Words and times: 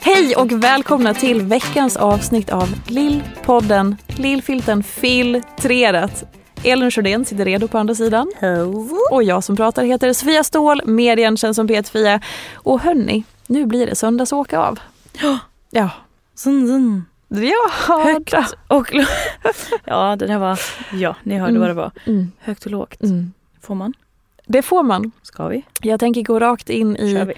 Hej 0.00 0.36
och 0.36 0.52
välkomna 0.52 1.14
till 1.14 1.40
veckans 1.42 1.96
avsnitt 1.96 2.50
av 2.50 2.68
Lillpodden, 2.86 3.96
Lillfilten 4.06 4.82
filtrerat. 4.82 6.24
Elin 6.64 6.90
Sjödén 6.90 7.24
sitter 7.24 7.44
redo 7.44 7.68
på 7.68 7.78
andra 7.78 7.94
sidan. 7.94 8.32
Och 9.10 9.22
jag 9.22 9.44
som 9.44 9.56
pratar 9.56 9.84
heter 9.84 10.12
Sofia 10.12 10.44
Ståhl, 10.44 10.82
medien 10.84 11.36
känns 11.36 11.56
som 11.56 11.68
P1-Fia. 11.68 12.20
Och 12.54 12.80
hörni, 12.80 13.24
nu 13.46 13.66
blir 13.66 13.86
det 13.86 13.94
söndagsåka 13.94 14.58
av. 14.60 14.78
Ja. 15.70 15.90
Zun, 16.34 16.66
zun. 16.68 17.04
Ja, 17.28 17.94
Högt 18.04 18.34
och 18.68 18.94
lågt. 18.94 19.08
Ja, 19.84 20.16
det 20.16 20.26
där 20.26 20.38
var... 20.38 20.60
Ja, 20.92 21.16
ni 21.22 21.38
hörde 21.38 21.50
Mm. 21.50 21.60
vad 21.60 21.70
det 21.70 21.74
var. 21.74 21.90
Mm. 22.06 22.32
Högt 22.40 22.64
och 22.66 22.70
lågt. 22.72 23.02
Mm. 23.02 23.32
Får 23.62 23.74
man? 23.74 23.94
Det 24.52 24.62
får 24.62 24.82
man. 24.82 25.12
Ska 25.22 25.48
vi? 25.48 25.64
Jag 25.82 26.00
tänker 26.00 26.22
gå 26.22 26.38
rakt 26.38 26.70
in 26.70 26.96
i 26.96 27.34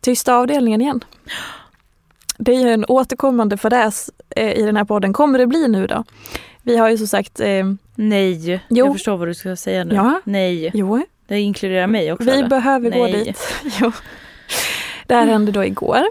tysta 0.00 0.34
avdelningen 0.34 0.80
igen. 0.80 1.04
Det 2.38 2.54
är 2.54 2.60
ju 2.60 2.70
en 2.70 2.84
återkommande 2.84 3.56
fadäs 3.56 4.10
eh, 4.30 4.52
i 4.52 4.62
den 4.62 4.76
här 4.76 4.84
podden. 4.84 5.12
Kommer 5.12 5.38
det 5.38 5.46
bli 5.46 5.68
nu 5.68 5.86
då? 5.86 6.04
Vi 6.62 6.76
har 6.76 6.90
ju 6.90 6.98
som 6.98 7.06
sagt, 7.06 7.40
eh, 7.40 7.64
Nej. 7.94 8.60
Jo. 8.68 8.86
Jag 8.86 8.92
förstår 8.92 9.16
vad 9.16 9.28
du 9.28 9.34
ska 9.34 9.56
säga 9.56 9.84
nu. 9.84 9.94
Ja. 9.94 10.20
Nej. 10.24 10.70
jo, 10.74 11.02
Det 11.26 11.40
inkluderar 11.40 11.86
mig 11.86 12.12
också. 12.12 12.24
vi 12.24 12.30
eller? 12.30 12.48
behöver 12.48 12.90
gå 12.90 13.02
Nej. 13.02 13.24
dit. 13.24 13.40
jo. 13.80 13.92
Det 15.06 15.14
här 15.14 15.26
hände 15.26 15.52
då 15.52 15.64
igår. 15.64 16.02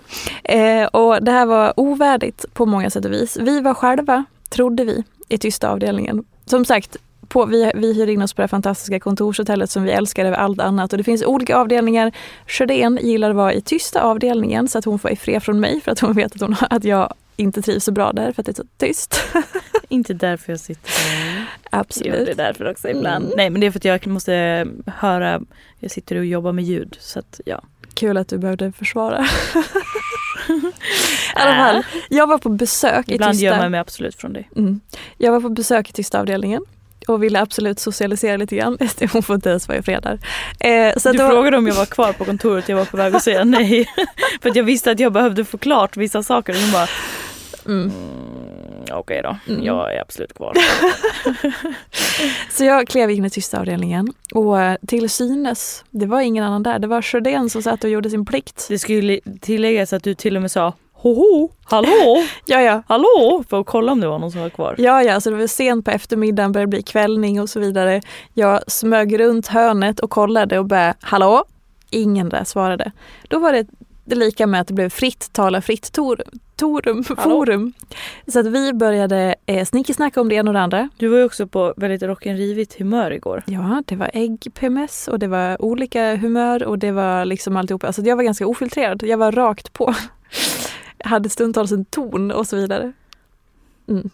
Eh, 0.43 0.85
och 0.85 1.23
det 1.23 1.31
här 1.31 1.45
var 1.45 1.73
ovärdigt 1.79 2.45
på 2.53 2.65
många 2.65 2.89
sätt 2.89 3.05
och 3.05 3.13
vis. 3.13 3.37
Vi 3.37 3.59
var 3.61 3.73
själva, 3.73 4.25
trodde 4.49 4.85
vi, 4.85 5.03
i 5.29 5.37
tysta 5.37 5.69
avdelningen. 5.69 6.25
Som 6.45 6.65
sagt, 6.65 6.97
på, 7.33 7.45
vi, 7.45 7.71
vi 7.75 7.93
hyr 7.93 8.07
in 8.07 8.21
oss 8.21 8.33
på 8.33 8.41
det 8.41 8.47
fantastiska 8.47 8.99
kontorshotellet 8.99 9.71
som 9.71 9.83
vi 9.83 9.91
älskar 9.91 10.25
över 10.25 10.37
allt 10.37 10.59
annat. 10.59 10.91
Och 10.93 10.97
det 10.97 11.03
finns 11.03 11.23
olika 11.23 11.57
avdelningar. 11.57 12.11
Sjödén 12.47 12.99
gillar 13.01 13.29
att 13.29 13.35
vara 13.35 13.53
i 13.53 13.61
tysta 13.61 14.01
avdelningen 14.01 14.67
så 14.67 14.77
att 14.77 14.85
hon 14.85 14.99
får 14.99 15.11
ifred 15.11 15.43
från 15.43 15.59
mig 15.59 15.81
för 15.81 15.91
att 15.91 15.99
hon 15.99 16.13
vet 16.13 16.35
att, 16.35 16.41
hon, 16.41 16.55
att 16.69 16.83
jag 16.83 17.13
inte 17.35 17.61
trivs 17.61 17.83
så 17.83 17.91
bra 17.91 18.13
där 18.13 18.31
för 18.31 18.41
att 18.41 18.45
det 18.45 18.51
är 18.51 18.55
så 18.55 18.65
tyst. 18.77 19.23
Inte 19.89 20.13
därför 20.13 20.51
jag 20.51 20.59
sitter 20.59 20.91
här. 20.91 21.39
Jo, 21.39 21.45
Absolut. 21.69 22.25
det 22.25 22.31
är 22.31 22.35
därför 22.35 22.71
också 22.71 22.89
ibland. 22.89 23.25
Mm. 23.25 23.37
Nej, 23.37 23.49
men 23.49 23.61
det 23.61 23.67
är 23.67 23.71
för 23.71 23.79
att 23.79 23.85
jag 23.85 24.07
måste 24.07 24.67
höra. 24.85 25.41
Jag 25.79 25.91
sitter 25.91 26.15
och 26.15 26.25
jobbar 26.25 26.51
med 26.51 26.63
ljud. 26.63 26.97
Så 26.99 27.19
att, 27.19 27.41
ja. 27.45 27.61
Kul 27.93 28.17
att 28.17 28.27
du 28.27 28.37
behövde 28.37 28.71
försvara. 28.71 29.19
I 30.49 30.71
alla 31.35 31.55
fall, 31.55 31.83
jag 32.09 32.27
var 32.27 32.37
på 32.37 32.49
besök 32.49 33.09
i 33.09 33.15
Ibland 33.15 33.33
tysta. 33.33 33.45
gör 33.45 33.57
man 33.57 33.71
mig 33.71 33.79
absolut 33.79 34.15
från 34.15 34.33
dig. 34.33 34.49
Mm. 34.55 34.79
Jag 35.17 35.31
var 35.31 35.41
på 35.41 35.49
besök 35.49 35.89
i 35.89 35.93
tysta 35.93 36.19
avdelningen 36.19 36.65
och 37.07 37.23
ville 37.23 37.41
absolut 37.41 37.79
socialisera 37.79 38.37
lite 38.37 38.55
grann. 38.55 38.77
Hon 39.13 39.23
får 39.23 39.35
inte 39.35 39.49
ens 39.49 39.67
vara 39.67 39.77
i 39.77 39.81
fred 39.81 40.03
där. 40.03 40.19
Eh, 40.89 40.93
så 40.97 41.11
du 41.11 41.17
då- 41.17 41.29
frågade 41.29 41.57
om 41.57 41.67
jag 41.67 41.75
var 41.75 41.85
kvar 41.85 42.13
på 42.13 42.25
kontoret. 42.25 42.69
Jag 42.69 42.77
var 42.77 42.85
på 42.85 42.97
väg 42.97 43.15
att 43.15 43.23
säga 43.23 43.43
nej. 43.43 43.85
för 44.41 44.49
att 44.49 44.55
jag 44.55 44.63
visste 44.63 44.91
att 44.91 44.99
jag 44.99 45.13
behövde 45.13 45.45
få 45.45 45.57
klart 45.57 45.97
vissa 45.97 46.23
saker. 46.23 46.53
Och 46.53 46.59
hon 46.59 46.71
bara, 46.71 46.87
Mm. 47.65 47.81
mm, 47.81 48.83
okej 48.91 49.21
då. 49.23 49.37
Mm. 49.53 49.63
Jag 49.65 49.93
är 49.95 50.01
absolut 50.01 50.33
kvar. 50.33 50.53
Så 52.51 52.63
jag 52.63 52.87
klev 52.87 53.11
in 53.11 53.25
i 53.25 53.29
tysta 53.29 53.59
avdelningen 53.59 54.13
och 54.33 54.61
eh, 54.61 54.77
till 54.87 55.09
synes, 55.09 55.83
det 55.89 56.05
var 56.05 56.21
ingen 56.21 56.43
annan 56.43 56.63
där. 56.63 56.79
Det 56.79 56.87
var 56.87 57.01
Sjödén 57.01 57.49
som 57.49 57.63
satt 57.63 57.83
och 57.83 57.89
gjorde 57.89 58.09
sin 58.09 58.25
plikt. 58.25 58.65
Det 58.69 58.79
skulle 58.79 59.19
tilläggas 59.41 59.93
att 59.93 60.03
du 60.03 60.13
till 60.15 60.35
och 60.35 60.41
med 60.41 60.51
sa 60.51 60.73
Hoho, 61.03 61.49
hallå, 61.65 62.23
Ja, 62.45 62.61
ja. 62.61 62.83
hallå, 62.87 63.43
för 63.49 63.59
att 63.59 63.65
kolla 63.65 63.91
om 63.91 63.99
det 63.99 64.07
var 64.07 64.19
någon 64.19 64.31
som 64.31 64.41
var 64.41 64.49
kvar. 64.49 64.75
Ja, 64.77 65.03
ja, 65.03 65.21
så 65.21 65.29
det 65.29 65.35
var 65.35 65.47
sent 65.47 65.85
på 65.85 65.91
eftermiddagen, 65.91 66.51
började 66.51 66.69
bli 66.69 66.81
kvällning 66.83 67.41
och 67.41 67.49
så 67.49 67.59
vidare. 67.59 68.01
Jag 68.33 68.59
smög 68.71 69.19
runt 69.19 69.47
hörnet 69.47 69.99
och 69.99 70.09
kollade 70.09 70.59
och 70.59 70.65
bara, 70.65 70.93
hallå? 71.01 71.45
Ingen 71.89 72.29
där 72.29 72.43
svarade. 72.43 72.91
Då 73.27 73.39
var 73.39 73.53
det, 73.53 73.67
det 74.05 74.15
lika 74.15 74.47
med 74.47 74.61
att 74.61 74.67
det 74.67 74.73
blev 74.73 74.89
fritt 74.89 75.29
tala 75.33 75.61
fritt 75.61 75.91
tor, 75.91 76.23
torum, 76.55 77.03
Hallå? 77.17 77.21
forum. 77.21 77.73
Så 78.27 78.39
att 78.39 78.45
vi 78.45 78.73
började 78.73 79.35
eh, 79.45 79.65
snickesnacka 79.65 80.21
om 80.21 80.29
det 80.29 80.35
ena 80.35 80.49
och 80.49 80.53
det 80.53 80.59
andra. 80.61 80.89
Du 80.97 81.07
var 81.07 81.17
ju 81.17 81.23
också 81.23 81.47
på 81.47 81.73
väldigt 81.77 82.01
rock'n'rivigt 82.01 82.77
humör 82.77 83.11
igår. 83.11 83.43
Ja, 83.45 83.83
det 83.85 83.95
var 83.95 84.09
ägg-PMS 84.13 85.07
och 85.07 85.19
det 85.19 85.27
var 85.27 85.61
olika 85.61 86.15
humör 86.15 86.63
och 86.63 86.79
det 86.79 86.91
var 86.91 87.25
liksom 87.25 87.57
alltihopa. 87.57 87.87
Alltså 87.87 88.01
jag 88.01 88.15
var 88.15 88.23
ganska 88.23 88.47
ofiltrerad. 88.47 89.03
Jag 89.03 89.17
var 89.17 89.31
rakt 89.31 89.73
på. 89.73 89.95
Hade 90.99 91.29
stundtals 91.29 91.71
en 91.71 91.85
ton 91.85 92.31
och 92.31 92.47
så 92.47 92.55
vidare. 92.55 92.93
Mm. 93.87 94.09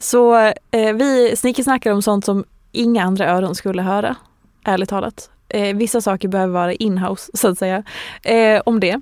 Så 0.00 0.36
eh, 0.70 0.94
vi 0.94 1.36
snickesnackar 1.36 1.92
om 1.92 2.02
sånt 2.02 2.24
som 2.24 2.44
inga 2.72 3.04
andra 3.04 3.30
öron 3.30 3.54
skulle 3.54 3.82
höra. 3.82 4.16
Ärligt 4.64 4.88
talat. 4.88 5.30
Eh, 5.48 5.76
vissa 5.76 6.00
saker 6.00 6.28
behöver 6.28 6.52
vara 6.52 6.72
inhouse 6.72 7.30
så 7.34 7.48
att 7.48 7.58
säga. 7.58 7.82
Eh, 8.22 8.62
om 8.64 8.80
det. 8.80 9.00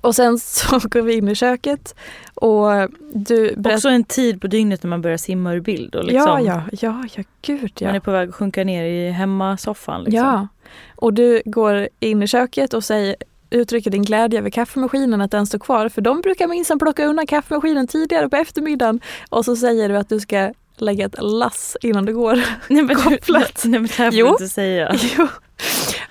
Och 0.00 0.14
sen 0.14 0.38
så 0.38 0.78
går 0.88 1.02
vi 1.02 1.16
in 1.16 1.28
i 1.28 1.34
köket 1.34 1.94
och 2.34 2.70
du 3.14 3.54
berättar... 3.56 3.76
Också 3.76 3.88
en 3.88 4.04
tid 4.04 4.40
på 4.40 4.46
dygnet 4.46 4.82
när 4.82 4.90
man 4.90 5.02
börjar 5.02 5.16
simma 5.16 5.54
ur 5.54 5.60
bild 5.60 5.94
och 5.94 6.04
liksom, 6.04 6.26
Ja, 6.26 6.40
ja, 6.40 6.62
ja, 6.72 7.04
ja, 7.16 7.22
gud 7.42 7.72
ja. 7.78 7.86
man 7.86 7.96
är 7.96 8.00
på 8.00 8.10
väg 8.10 8.28
att 8.28 8.34
sjunka 8.34 8.64
ner 8.64 8.84
i 8.84 9.10
hemmasoffan. 9.10 10.04
Liksom. 10.04 10.18
Ja, 10.18 10.48
och 10.96 11.12
du 11.12 11.42
går 11.44 11.88
in 12.00 12.22
i 12.22 12.26
köket 12.26 12.74
och 12.74 12.84
säger, 12.84 13.16
uttrycker 13.52 13.90
din 13.90 14.02
glädje 14.02 14.38
över 14.38 14.50
kaffemaskinen 14.50 15.20
att 15.20 15.30
den 15.30 15.46
står 15.46 15.58
kvar. 15.58 15.88
För 15.88 16.00
de 16.00 16.20
brukar 16.20 16.48
minsann 16.48 16.78
plocka 16.78 17.04
undan 17.06 17.26
kaffemaskinen 17.26 17.86
tidigare 17.86 18.28
på 18.28 18.36
eftermiddagen. 18.36 19.00
Och 19.28 19.44
så 19.44 19.56
säger 19.56 19.88
du 19.88 19.96
att 19.96 20.08
du 20.08 20.20
ska 20.20 20.52
lägga 20.76 21.06
ett 21.06 21.14
lass 21.22 21.76
innan 21.80 22.04
du 22.06 22.14
går. 22.14 22.34
Nej, 22.68 22.82
men, 22.82 22.96
Kopplat. 22.96 23.62
Nej 23.64 23.80
men 23.80 23.86
det 23.88 23.94
här 23.94 24.10
får 24.10 24.18
Jo. 24.18 24.26
du 24.26 24.32
inte 24.32 24.48
säga. 24.48 24.96
Jo. 25.18 25.28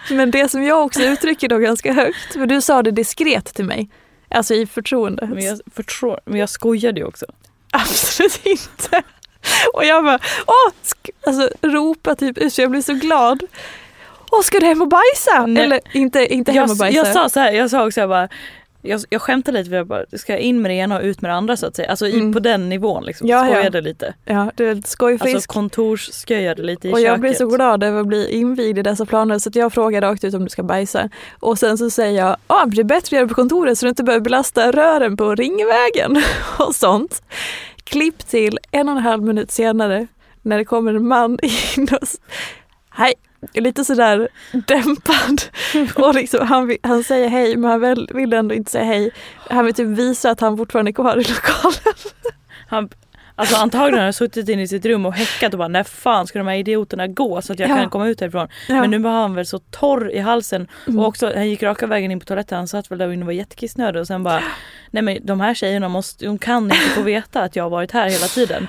Men 0.10 0.32
det 0.32 0.52
som 0.52 0.64
jag 0.64 0.86
också 0.86 1.02
uttrycker 1.02 1.48
då 1.50 1.58
ganska 1.58 1.94
högt, 1.94 2.34
för 2.34 2.46
du 2.46 2.62
sa 2.62 2.84
det 2.84 2.92
diskret 2.92 3.46
till 3.46 3.66
mig. 3.66 3.90
Alltså 4.30 4.54
i 4.54 4.66
förtroende. 4.66 5.28
Men 5.28 5.44
jag, 5.44 5.60
förtrå, 5.76 6.20
men 6.26 6.40
jag 6.40 6.50
skojade 6.50 7.00
ju 7.00 7.06
också. 7.06 7.26
Absolut 7.72 8.46
inte. 8.46 9.04
Och 9.74 9.86
jag 9.86 10.04
bara, 10.04 10.20
åh, 10.48 10.72
alltså 11.28 11.50
ropa 11.62 12.16
typ 12.16 12.38
ut 12.38 12.58
jag 12.58 12.72
blir 12.72 12.82
så 12.82 12.94
glad. 12.94 13.44
Åh, 14.32 14.42
ska 14.42 14.60
du 14.60 14.66
hem 14.66 14.82
och 14.82 14.88
bajsa? 14.88 15.46
Nej. 15.46 15.64
Eller 15.64 15.80
inte, 15.94 16.34
inte 16.34 16.52
hem 16.52 16.64
och 16.64 16.70
Jag, 16.70 16.78
bajsa. 16.78 16.98
jag 16.98 17.08
sa 17.08 17.30
så 17.30 17.40
här, 17.40 17.52
jag 17.52 17.70
sa 17.70 17.86
också 17.88 18.00
jag 18.00 18.10
bara 18.10 18.28
jag, 18.84 19.02
jag 19.10 19.22
skämtade 19.22 19.58
lite 19.58 19.70
för 19.70 19.78
jag 19.78 19.88
bara, 19.88 20.06
ska 20.14 20.34
jag 20.34 20.40
in 20.42 20.62
med 20.62 20.72
det 20.72 20.76
ena 20.76 20.98
och 20.98 21.04
ut 21.04 21.22
med 21.22 21.32
det 21.32 21.36
andra 21.36 21.58
så 21.58 21.66
att 21.68 21.76
säga. 21.76 21.90
Alltså 21.90 22.08
i, 22.08 22.14
Mm. 22.20 22.34
på 22.34 22.40
den 22.40 22.70
nivån 22.70 23.04
liksom. 23.06 23.28
Ja, 23.28 23.46
ja. 23.48 23.54
Skojade 23.54 23.82
lite. 23.82 24.14
Ja, 24.26 24.52
du 24.56 24.70
är 24.72 24.82
skojfrisk. 24.86 25.36
Alltså 25.36 25.48
kontorsskojade 25.52 26.64
lite 26.64 26.88
i 26.88 26.92
och 26.92 26.98
köket. 26.98 27.08
jag 27.08 27.20
blir 27.20 27.34
så 27.34 27.48
glad 27.48 27.84
över 27.84 28.00
att 28.02 28.08
bli 28.08 28.32
invigd 28.32 28.78
i 28.78 28.82
dessa 28.82 29.06
planer 29.06 29.40
så 29.40 29.50
att 29.50 29.56
jag 29.56 29.74
frågar 29.74 30.02
rakt 30.02 30.24
ut 30.24 30.34
om 30.34 30.44
du 30.44 30.50
ska 30.50 30.64
bajsa. 30.64 31.10
Och 31.40 31.60
sen 31.60 31.78
så 31.78 31.90
säger 31.90 32.26
jag, 32.26 32.36
ah, 32.48 32.66
det 32.66 32.82
är 32.82 32.84
bättre 32.84 33.06
att 33.06 33.12
göra 33.12 33.24
det 33.24 33.30
på 33.30 33.36
kontoret 33.36 33.78
så 33.78 33.86
du 33.86 33.90
inte 33.90 34.04
behöver 34.04 34.24
belasta 34.24 34.72
rören 34.72 35.18
på 35.18 35.36
Ringvägen 35.36 36.24
och 36.60 36.76
sånt. 36.76 37.22
Klipp 37.84 38.28
till 38.28 38.60
en 38.72 38.90
och 38.90 38.96
en 38.96 39.02
halv 39.04 39.24
minut 39.24 39.52
senare 39.52 40.08
när 40.42 40.58
det 40.58 40.66
kommer 40.66 40.94
en 40.94 41.08
man 41.08 41.40
in 41.78 41.88
och 41.92 42.08
hej, 42.90 43.14
lite 43.54 43.86
sådär 43.86 44.28
dämpad. 44.52 45.42
Och 46.06 46.16
liksom, 46.16 46.48
han, 46.48 46.68
vill- 46.68 46.78
han 46.84 47.04
säger 47.04 47.30
hej 47.30 47.58
men 47.58 47.72
han 47.72 47.80
väl, 47.82 48.10
vill 48.14 48.34
ändå 48.34 48.56
inte 48.56 48.72
säga 48.72 48.84
hej. 48.84 49.12
Han 49.50 49.66
vill 49.66 49.74
typ 49.74 49.88
visa 49.88 50.30
att 50.30 50.40
han 50.40 50.58
fortfarande 50.58 50.92
är 50.92 50.94
kvar 50.94 51.18
i 51.18 51.24
lokalen. 51.24 51.96
Han, 52.68 52.90
alltså 53.36 53.56
antagligen 53.56 53.98
har 53.98 54.04
han 54.04 54.14
suttit 54.14 54.50
inne 54.50 54.62
i 54.62 54.68
sitt 54.68 54.86
rum 54.86 55.06
och 55.06 55.14
häckat 55.14 55.54
och 55.54 55.58
bara 55.58 55.68
när 55.68 55.84
fan 55.84 56.28
ska 56.28 56.40
de 56.40 56.48
här 56.48 56.56
idioterna 56.56 57.08
gå 57.08 57.42
så 57.42 57.54
att 57.54 57.60
jag 57.60 57.70
Ja. 57.70 57.76
kan 57.76 57.90
komma 57.90 58.08
ut 58.08 58.22
härifrån. 58.22 58.48
Ja. 58.70 58.82
Men 58.82 58.92
nu 58.92 58.98
var 58.98 59.12
han 59.12 59.36
väl 59.36 59.46
så 59.46 59.60
torr 59.60 60.12
i 60.12 60.20
halsen 60.20 60.68
Mm. 60.88 61.00
och 61.00 61.08
också 61.08 61.32
han 61.36 61.50
gick 61.50 61.64
raka 61.64 61.88
vägen 61.88 62.12
in 62.12 62.20
på 62.20 62.26
toaletten. 62.26 62.58
Han 62.58 62.68
satt 62.68 62.92
väl 62.92 62.98
där 62.98 63.12
inne 63.14 63.22
och 63.22 63.26
var 63.26 63.34
jättekissnödig 63.34 64.00
och 64.00 64.08
sen 64.08 64.24
bara 64.24 64.44
nej 64.92 65.04
men 65.04 65.26
de 65.26 65.42
här 65.42 65.54
tjejerna 65.54 65.90
måste, 65.90 66.26
de 66.26 66.38
kan 66.38 66.64
inte 66.64 66.76
få 66.96 67.02
veta 67.02 67.42
att 67.42 67.56
jag 67.56 67.64
har 67.64 67.70
varit 67.70 67.92
här 67.92 68.10
hela 68.10 68.28
tiden. 68.28 68.68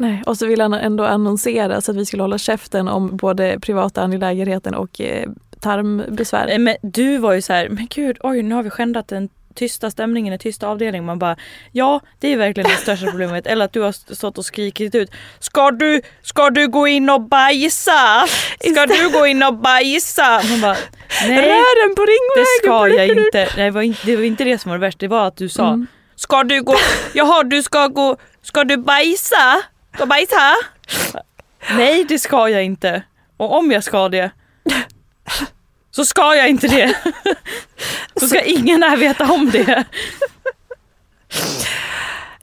Nej, 0.00 0.22
och 0.26 0.36
så 0.38 0.46
vill 0.46 0.60
han 0.60 0.74
ändå 0.74 1.04
annonsera 1.04 1.80
så 1.80 1.90
att 1.90 1.96
vi 1.96 2.06
skulle 2.06 2.22
hålla 2.22 2.38
käften 2.38 2.88
om 2.88 3.16
både 3.16 3.60
privata 3.60 4.02
angelägenheten 4.02 4.74
och 4.74 5.00
eh, 5.00 5.28
tarmbesvär. 5.60 6.48
Eh, 6.48 6.58
Men 6.58 6.76
du 6.82 7.18
var 7.18 7.32
ju 7.32 7.42
så 7.42 7.52
här, 7.52 7.68
men 7.68 7.86
gud 7.90 8.16
oj 8.20 8.42
nu 8.42 8.54
har 8.54 8.62
vi 8.62 8.70
skändat 8.70 9.08
den 9.08 9.28
tysta 9.54 9.90
stämningen 9.90 10.34
i 10.34 10.38
tysta 10.38 10.68
avdelningen. 10.68 11.04
Man 11.04 11.18
bara 11.18 11.36
ja 11.72 12.00
det 12.18 12.32
är 12.32 12.36
verkligen 12.36 12.70
det 12.70 12.76
största 12.76 13.10
problemet. 13.10 13.46
Eller 13.46 13.64
att 13.64 13.72
du 13.72 13.80
har 13.80 14.14
stått 14.14 14.38
och 14.38 14.44
skrikit 14.44 14.94
ut 14.94 15.10
Ska 15.38 15.70
du, 15.70 16.02
ska 16.22 16.50
du 16.50 16.68
gå 16.68 16.86
in 16.88 17.10
och 17.10 17.20
bajsa? 17.20 18.26
Ska 18.72 18.86
du 18.86 19.10
gå 19.12 19.26
in 19.26 19.42
och 19.42 19.54
bajsa? 19.54 20.40
Man 20.50 20.60
bara 20.60 20.76
nej 21.28 21.36
Rören 21.36 21.94
på 21.96 22.04
det 22.04 22.12
Ringvägen! 22.12 22.46
ska 22.62 22.88
jag 22.88 23.08
inte. 23.26 23.48
Nej, 23.56 23.64
det, 23.64 23.70
var 23.70 23.82
inte. 23.82 24.00
det 24.06 24.16
var 24.16 24.22
inte 24.22 24.44
det 24.44 24.58
som 24.58 24.70
var 24.70 24.78
det 24.78 24.86
värsta. 24.86 24.98
Det 25.00 25.08
var 25.08 25.26
att 25.26 25.36
du 25.36 25.48
sa 25.48 25.68
Mm. 25.68 25.86
Ska 26.16 26.44
du 26.44 26.62
gå, 26.62 26.74
jaha 27.14 27.42
du 27.42 27.62
ska 27.62 27.86
gå, 27.86 28.16
ska 28.42 28.64
du 28.64 28.76
bajsa? 28.76 29.62
Du 29.98 30.06
bajsa? 30.06 30.54
Nej 31.70 32.04
det 32.04 32.18
ska 32.18 32.48
jag 32.48 32.64
inte. 32.64 33.02
Och 33.36 33.58
om 33.58 33.72
jag 33.72 33.84
ska 33.84 34.08
det 34.08 34.30
så 35.90 36.04
ska 36.04 36.34
jag 36.34 36.48
inte 36.48 36.68
det. 36.68 36.96
Så 38.20 38.28
ska 38.28 38.42
ingen 38.42 38.82
här 38.82 38.96
veta 38.96 39.32
om 39.32 39.50
det. 39.50 39.84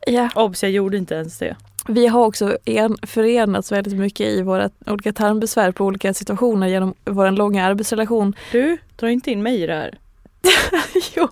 Ja. 0.07 0.29
Obs, 0.35 0.63
jag 0.63 0.71
gjorde 0.71 0.97
inte 0.97 1.15
ens 1.15 1.37
det. 1.37 1.55
Vi 1.87 2.07
har 2.07 2.25
också 2.25 2.57
en, 2.65 2.97
förenats 3.01 3.71
väldigt 3.71 3.93
mycket 3.93 4.27
i 4.27 4.41
våra 4.41 4.69
olika 4.85 5.13
tarmbesvär 5.13 5.71
på 5.71 5.85
olika 5.85 6.13
situationer 6.13 6.67
genom 6.67 6.93
vår 7.05 7.31
långa 7.31 7.65
arbetsrelation. 7.65 8.35
Du, 8.51 8.77
dra 8.95 9.09
inte 9.09 9.31
in 9.31 9.43
mig 9.43 9.61
i 9.61 9.67
det 9.67 9.73
här. 9.73 9.97
jo. 11.15 11.27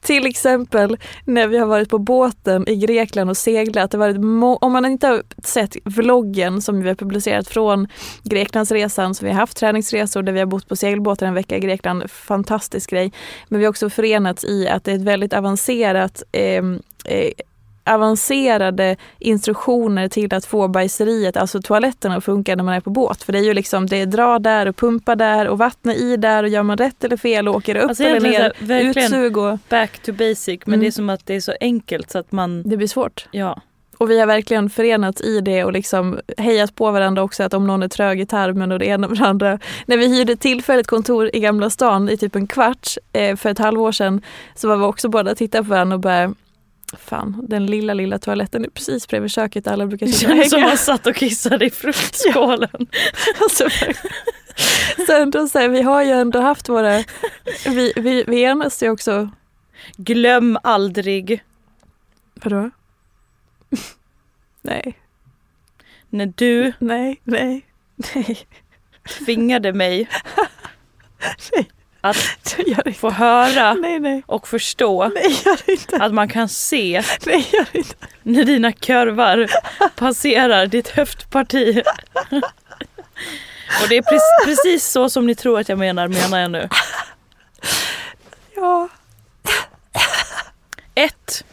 Till 0.00 0.26
exempel 0.26 0.96
när 1.24 1.46
vi 1.46 1.58
har 1.58 1.66
varit 1.66 1.88
på 1.88 1.98
båten 1.98 2.68
i 2.68 2.76
Grekland 2.76 3.30
och 3.30 3.36
seglat. 3.36 3.90
Det 3.90 3.98
varit 3.98 4.16
om 4.60 4.72
man 4.72 4.86
inte 4.86 5.06
har 5.06 5.22
sett 5.44 5.76
vloggen 5.84 6.62
som 6.62 6.82
vi 6.82 6.88
har 6.88 6.94
publicerat 6.94 7.48
från 7.48 7.88
Greklandsresan 8.22 9.14
så 9.14 9.24
vi 9.24 9.30
har 9.30 9.40
haft 9.40 9.56
träningsresor 9.56 10.22
där 10.22 10.32
vi 10.32 10.38
har 10.38 10.46
bott 10.46 10.68
på 10.68 10.76
segelbåtar 10.76 11.26
en 11.26 11.34
vecka 11.34 11.56
i 11.56 11.60
Grekland. 11.60 12.10
Fantastisk 12.10 12.90
grej. 12.90 13.12
Men 13.48 13.58
vi 13.58 13.64
har 13.64 13.70
också 13.70 13.90
förenats 13.90 14.44
i 14.44 14.68
att 14.68 14.84
det 14.84 14.92
är 14.92 14.96
ett 14.96 15.02
väldigt 15.02 15.32
avancerat 15.32 16.22
ehm, 16.32 16.82
eh, 17.04 17.18
eh, 17.18 17.30
avancerade 17.86 18.96
instruktioner 19.18 20.08
till 20.08 20.34
att 20.34 20.44
få 20.46 20.68
bajseriet, 20.68 21.36
alltså 21.36 21.62
toaletterna 21.62 22.16
att 22.16 22.24
funka 22.24 22.56
när 22.56 22.64
man 22.64 22.74
är 22.74 22.80
på 22.80 22.90
båt. 22.90 23.22
För 23.22 23.32
det 23.32 23.38
är 23.38 23.42
ju 23.42 23.54
liksom, 23.54 23.86
det 23.86 23.96
är 23.96 24.06
dra 24.06 24.38
där 24.38 24.66
och 24.68 24.76
pumpa 24.76 25.14
där 25.16 25.48
och 25.48 25.58
vattna 25.58 25.94
i 25.94 26.16
där 26.16 26.42
och 26.42 26.48
gör 26.48 26.62
man 26.62 26.76
rätt 26.78 27.04
eller 27.04 27.16
fel 27.16 27.48
och 27.48 27.54
åker 27.54 27.74
det 27.74 27.80
upp 27.80 27.88
Alltså 27.88 28.04
eller 28.04 28.20
ner, 28.20 28.52
här, 28.68 28.80
utsug 28.80 29.36
och 29.36 29.58
back 29.68 29.98
to 29.98 30.12
basic 30.12 30.60
men 30.66 30.74
Mm. 30.74 30.80
det 30.80 30.86
är 30.86 30.90
som 30.90 31.10
att 31.10 31.26
det 31.26 31.34
är 31.34 31.40
så 31.40 31.52
enkelt 31.60 32.10
så 32.10 32.18
att 32.18 32.32
man, 32.32 32.62
det 32.62 32.76
blir 32.76 32.88
svårt. 32.88 33.26
ja. 33.30 33.60
Och 33.98 34.10
vi 34.10 34.20
har 34.20 34.26
verkligen 34.26 34.70
förenats 34.70 35.20
i 35.20 35.40
det 35.40 35.64
och 35.64 35.72
liksom 35.72 36.18
hejat 36.38 36.74
på 36.74 36.90
varandra 36.90 37.22
också 37.22 37.42
att 37.42 37.54
om 37.54 37.66
någon 37.66 37.82
är 37.82 37.88
trög 37.88 38.20
i 38.20 38.26
tarmen 38.26 38.72
och 38.72 38.78
det 38.78 38.86
ena 38.86 39.08
med 39.08 39.18
det 39.18 39.24
andra. 39.26 39.58
När 39.86 39.96
vi 39.96 40.06
hyrde 40.18 40.36
tillfälligt 40.36 40.86
kontor 40.86 41.30
i 41.32 41.40
Gamla 41.40 41.70
stan 41.70 42.08
i 42.08 42.16
typ 42.16 42.36
en 42.36 42.46
kvart 42.46 42.88
eh, 43.12 43.36
för 43.36 43.50
ett 43.50 43.58
halvår 43.58 43.92
sedan 43.92 44.22
så 44.54 44.68
var 44.68 44.76
vi 44.76 44.82
också 44.84 45.08
båda 45.08 45.30
och 45.30 45.36
tittade 45.36 45.64
på 45.64 45.70
varandra 45.70 45.94
och 45.94 46.00
bara 46.00 46.34
Fan, 46.92 47.40
den 47.48 47.66
lilla, 47.66 47.94
lilla 47.94 48.18
toaletten 48.18 48.64
är 48.64 48.68
precis 48.68 49.08
bredvid 49.08 49.30
köket 49.30 49.64
där 49.64 49.72
alla 49.72 49.86
brukar 49.86 50.06
sitta 50.06 50.32
och 50.32 50.38
känns 50.38 50.50
som 50.50 50.58
hänga. 50.58 50.68
man 50.68 50.78
satt 50.78 51.06
och 51.06 51.16
kissade 51.16 51.64
i 51.64 51.70
fruktskålen. 51.70 52.86
Alltså, 53.40 53.68
Sen 55.06 55.30
då 55.30 55.48
så 55.48 55.58
här, 55.58 55.68
vi 55.68 55.82
har 55.82 56.02
ju 56.02 56.10
ändå 56.10 56.40
haft 56.40 56.68
våra, 56.68 57.04
vi, 57.66 57.92
vi, 57.96 58.24
vi 58.26 58.42
enas 58.42 58.82
ju 58.82 58.90
också, 58.90 59.30
Glöm 59.96 60.58
aldrig 60.62 61.44
vadå? 62.34 62.70
Nej, 64.62 64.98
när 66.10 66.32
du 66.36 66.72
nej, 66.78 67.20
nej, 67.24 67.66
nej, 68.14 68.38
tvingade 69.18 69.72
mig 69.72 70.08
Nej. 71.52 71.70
Att 72.08 72.96
få 72.96 73.10
höra 73.10 73.74
Nej, 73.74 74.00
nej, 74.00 74.22
och 74.26 74.48
förstå 74.48 75.08
nej, 75.14 75.36
att 76.00 76.14
man 76.14 76.28
kan 76.28 76.48
se 76.48 77.02
när 78.22 78.44
dina 78.44 78.72
kurvar 78.72 79.46
passerar 79.96 80.66
ditt 80.66 80.88
höftparti. 80.88 81.82
Och 83.82 83.88
det 83.88 83.96
är 83.96 84.02
pre- 84.02 84.44
precis 84.44 84.86
så 84.90 85.10
som 85.10 85.26
ni 85.26 85.34
tror 85.34 85.60
att 85.60 85.68
jag 85.68 85.78
menar, 85.78 86.08
menar 86.08 86.38
jag 86.38 86.50
nu. 86.50 86.68
Ja. 88.56 88.88
Ett. 90.94 91.44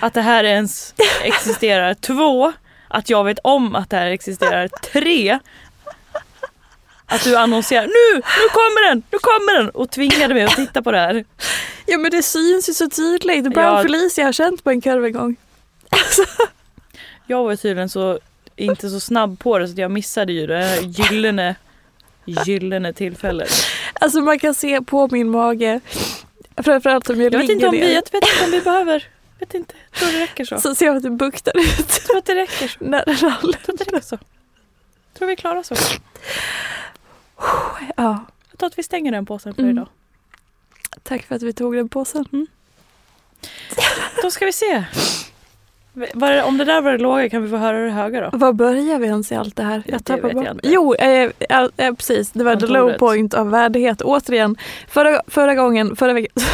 Att 0.00 0.14
det 0.14 0.20
här 0.20 0.44
ens 0.44 0.94
existerar. 1.22 1.94
Två. 1.94 2.52
Att 2.88 3.10
jag 3.10 3.24
vet 3.24 3.38
om 3.44 3.74
att 3.74 3.90
det 3.90 3.96
här 3.96 4.10
existerar. 4.10 4.68
Tre. 4.68 5.38
Att 7.10 7.24
du 7.24 7.36
annonserar 7.36 7.82
nu, 7.86 8.16
nu 8.16 8.48
kommer 8.52 8.88
den, 8.88 9.02
nu 9.10 9.18
kommer 9.18 9.58
den 9.58 9.70
och 9.70 9.90
tvingade 9.90 10.34
mig 10.34 10.42
att 10.42 10.56
titta 10.56 10.82
på 10.82 10.92
det 10.92 10.98
här. 10.98 11.24
ja, 11.86 11.98
men 11.98 12.10
det 12.10 12.22
syns 12.22 12.68
ju 12.68 12.72
så 12.72 12.90
tydligt. 12.90 13.44
Brown 13.44 13.76
Ja. 13.76 13.82
Felicia 13.82 14.24
har 14.24 14.32
känt 14.32 14.64
på 14.64 14.70
en 14.70 14.80
kurv 14.80 15.04
en 15.04 15.12
gång. 15.12 15.36
Jag 17.26 17.44
var 17.44 17.56
tydligen 17.56 17.88
så 17.88 18.18
inte 18.56 18.90
så 18.90 19.00
snabb 19.00 19.38
på 19.38 19.58
det 19.58 19.68
så 19.68 19.80
jag 19.80 19.90
missade 19.90 20.32
ju 20.32 20.46
det 20.46 20.56
här 20.64 20.80
gyllene, 20.80 21.54
gyllene 22.24 22.92
tillfället. 22.92 23.50
Alltså 23.92 24.20
man 24.20 24.38
kan 24.38 24.54
se 24.54 24.82
på 24.82 25.08
min 25.10 25.30
mage, 25.30 25.80
framförallt 26.56 27.10
om 27.10 27.20
jag, 27.20 27.34
Jag 27.34 27.38
vet 27.38 27.48
ligger 27.48 27.54
inte 27.54 27.66
om 27.66 27.72
vi, 27.72 27.80
ner, 27.80 27.88
jag 27.88 28.02
vet 28.12 28.14
inte 28.14 28.44
om 28.44 28.50
vi 28.50 28.60
behöver, 28.60 29.04
vet 29.38 29.54
inte, 29.54 29.74
jag 29.90 30.00
tror 30.00 30.12
det 30.12 30.20
räcker 30.20 30.44
så. 30.44 30.54
Jag 30.54 30.62
så 30.62 30.74
ser 30.74 30.86
jag 30.86 30.96
att 30.96 31.02
det 31.02 31.10
buktar 31.10 31.52
ut 31.58 31.88
tror 31.88 32.18
att 32.18 32.24
det 32.24 32.34
räcker 32.34 32.68
så. 32.68 32.76
när. 32.80 33.04
Jag 33.06 33.18
tror 33.18 33.30
att 33.32 33.78
det 33.78 33.84
räcker 33.84 34.00
så. 34.00 34.18
Jag 35.12 35.18
tror 35.18 35.26
vi 35.26 35.32
är 35.32 35.36
klara 35.36 35.62
så. 35.62 35.74
Ja, 37.96 38.24
Jag 38.50 38.58
tror 38.58 38.66
att 38.66 38.78
vi 38.78 38.82
stänger 38.82 39.12
den 39.12 39.26
påsen 39.26 39.54
för 39.54 39.62
Mm. 39.62 39.76
idag. 39.76 39.88
tack 41.02 41.22
för 41.26 41.34
att 41.34 41.42
vi 41.42 41.52
tog 41.52 41.74
den 41.76 41.88
påsen. 41.88 42.46
Då 44.22 44.30
ska 44.30 44.44
vi 44.46 44.52
se. 44.52 44.84
Det, 45.92 46.42
om 46.42 46.58
det 46.58 46.64
där 46.64 46.80
var 46.80 46.92
det 46.92 46.98
låga 46.98 47.28
kan 47.30 47.42
vi 47.42 47.50
få 47.50 47.56
höra 47.56 47.78
det 47.84 47.90
höga 47.90 48.30
då? 48.30 48.38
Var 48.38 48.52
börjar 48.52 48.98
vi 48.98 49.06
ens 49.06 49.32
i 49.32 49.34
allt 49.34 49.56
det 49.56 49.62
här? 49.62 49.82
Det 49.86 49.92
Jag 49.92 50.04
tappar 50.04 50.32
bort. 50.34 50.60
Jo, 50.62 50.94
eh, 50.94 51.30
eh, 51.76 51.94
precis. 51.94 52.30
Det 52.30 52.44
var 52.44 52.56
the 52.56 52.66
low 52.66 52.92
point 52.98 53.34
av 53.34 53.50
värdighet. 53.50 54.02
Återigen, 54.02 54.56
förra, 54.88 55.22
förra 55.26 55.54
gången, 55.54 55.96
förra 55.96 56.12
veckan 56.12 56.44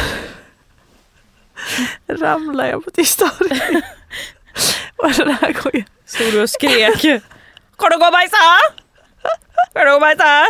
ramlade 2.07 2.69
jag 2.69 2.83
på 2.85 2.91
tisdagen. 2.91 3.31
Och 4.95 5.11
den 5.11 5.29
här 5.41 5.53
gången, 5.63 5.85
Stod 6.05 6.31
du 6.31 6.41
och 6.41 6.49
skrek. 6.49 6.99
Ska 6.99 7.89
du 7.89 7.97
gå 7.97 8.05
och 8.05 8.11
bajsa? 8.11 8.37
Ska 9.71 9.83
du 9.83 9.89
gå 9.89 9.95
och 9.95 10.01
bajsa? 10.01 10.45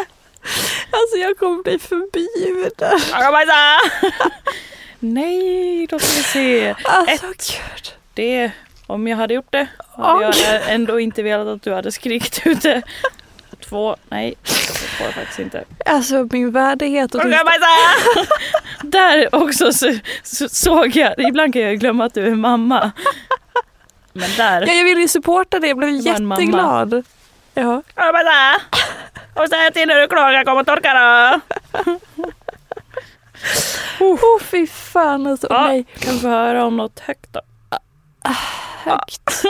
Alltså 0.92 1.18
jag 1.18 1.38
kommer 1.38 1.64
bli 1.64 1.80
förbjuden. 1.80 3.00
Bajsa? 3.32 3.78
Nej, 5.00 5.88
då 5.88 6.00
ska 6.00 6.08
vi 6.18 6.24
se. 6.24 6.76
Alltså 6.84 7.28
gud. 7.28 7.94
Det, 8.14 8.52
om 8.88 9.08
jag 9.08 9.18
hade 9.18 9.34
gjort 9.34 9.52
det 9.52 9.68
hade 9.98 10.24
jag 10.24 10.74
ändå 10.74 11.00
inte 11.00 11.24
velat 11.24 11.48
att 11.48 11.62
du 11.62 11.74
hade 11.74 11.92
skrikit 11.92 12.48
ut 12.48 12.62
det. 12.62 12.82
Två, 13.70 13.96
nej, 14.10 14.36
det 14.44 14.74
får 14.74 15.06
jag 15.06 15.16
faktiskt 15.16 15.40
inte. 15.40 15.64
Alltså 15.86 16.28
min 16.32 16.52
värdighet 16.52 17.16
och 17.16 17.22
bajsa? 17.44 17.68
Där 18.84 19.36
också 19.36 19.74
så, 19.74 19.96
så, 20.24 20.50
såg 20.50 20.96
jag, 20.96 21.14
ibland 21.18 21.54
kan 21.54 21.62
jag 21.62 21.80
glömma 21.80 22.06
att 22.06 22.14
du 22.14 22.26
är 22.28 22.36
mamma. 22.36 22.92
Men 24.14 24.30
där, 24.38 24.68
Ja, 24.68 24.74
jag 24.74 24.84
ville 24.84 25.02
ju 25.02 25.08
supporta 25.08 25.60
det, 25.60 25.68
jag 25.68 25.78
blev 25.78 25.90
en 25.90 26.26
mamma. 26.26 27.04
Säg 29.50 29.72
till 29.74 29.88
när 29.88 29.96
du 29.96 30.04
är 30.04 30.08
klar, 30.08 30.32
jag 30.32 30.46
kommer 30.46 30.62
och 30.62 30.68
torka 30.68 30.94
då. 30.94 31.40
Oh, 34.00 34.40
fy 34.42 34.68
fan 34.68 35.28
alltså. 35.28 35.48
Ja, 35.50 35.68
Nej, 35.68 35.86
kan 36.00 36.14
vi 36.14 36.20
få 36.20 36.28
höra 36.28 36.66
om 36.66 36.78
något 36.78 37.00
högt 37.00 37.34
då? 37.34 37.42
högt. 38.84 39.44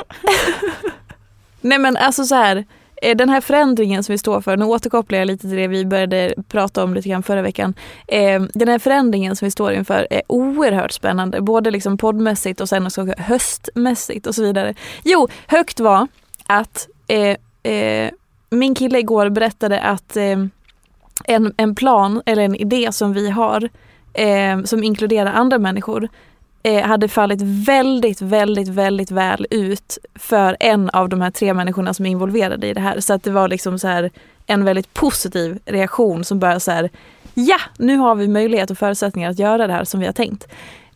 Nej 1.62 1.78
men 1.78 1.98
alltså 1.98 2.24
så 2.24 2.36
här. 2.36 2.66
eh, 3.02 3.16
Den 3.18 3.30
här 3.30 3.42
förändringen 3.42 4.04
som 4.04 4.14
vi 4.14 4.18
står 4.18 4.42
för, 4.42 4.58
nu 4.58 4.66
återkopplar 4.66 5.20
jag 5.20 5.26
lite 5.26 5.42
till 5.42 5.56
det 5.58 5.68
vi 5.68 5.86
började 5.86 6.34
prata 6.50 6.84
om 6.84 6.94
lite 6.94 7.10
grann 7.10 7.24
förra 7.24 7.42
veckan. 7.42 7.74
Eh, 8.08 8.42
Den 8.54 8.68
här 8.68 8.80
förändringen 8.80 9.36
som 9.36 9.46
vi 9.46 9.52
står 9.52 9.74
inför 9.74 10.08
är 10.10 10.22
oerhört 10.28 10.92
spännande, 10.92 11.42
både 11.42 11.72
liksom 11.72 11.98
poddmässigt 11.98 12.62
och 12.62 12.70
sen 12.70 12.86
också 12.86 13.06
höstmässigt 13.18 14.28
och 14.28 14.36
så 14.36 14.42
vidare. 14.44 14.74
Jo, 15.04 15.28
högt 15.48 15.80
var 15.80 16.08
att 16.48 16.88
eh, 17.68 18.12
min 18.50 18.76
kille 18.76 19.00
igår 19.00 19.30
berättade 19.30 19.80
att 19.82 20.18
eh, 20.18 20.38
en, 21.26 21.54
en 21.58 21.76
plan 21.76 22.22
eller 22.26 22.44
en 22.44 22.56
idé 22.56 22.92
som 22.92 23.14
vi 23.14 23.30
har 23.30 23.70
eh, 24.14 24.64
som 24.64 24.84
inkluderar 24.84 25.34
andra 25.34 25.58
människor 25.58 26.10
eh, 26.64 26.86
hade 26.86 27.08
fallit 27.08 27.42
väldigt, 27.42 28.22
väldigt, 28.22 28.68
väldigt 28.68 29.12
väl 29.12 29.48
ut 29.50 29.98
för 30.16 30.58
en 30.60 30.90
av 30.90 31.10
de 31.10 31.22
här 31.22 31.32
tre 31.32 31.54
människorna 31.54 31.94
som 31.94 32.06
är 32.06 32.10
involverade 32.10 32.68
i 32.68 32.74
det 32.74 32.82
här. 32.82 33.00
Så 33.00 33.14
att 33.14 33.24
det 33.24 33.32
var 33.32 33.48
liksom 33.48 33.80
så 33.80 33.88
här 33.88 34.12
en 34.46 34.66
väldigt 34.66 34.94
positiv 34.94 35.60
reaktion 35.66 36.24
som 36.24 36.40
bara 36.40 36.60
så 36.60 36.72
här, 36.72 36.90
ja, 37.34 37.60
nu 37.78 37.98
har 37.98 38.16
vi 38.16 38.28
möjlighet 38.28 38.72
och 38.72 38.78
förutsättningar 38.78 39.30
att 39.30 39.40
göra 39.40 39.68
det 39.68 39.74
här 39.74 39.84
som 39.84 40.00
vi 40.00 40.06
har 40.06 40.14
tänkt. 40.14 40.48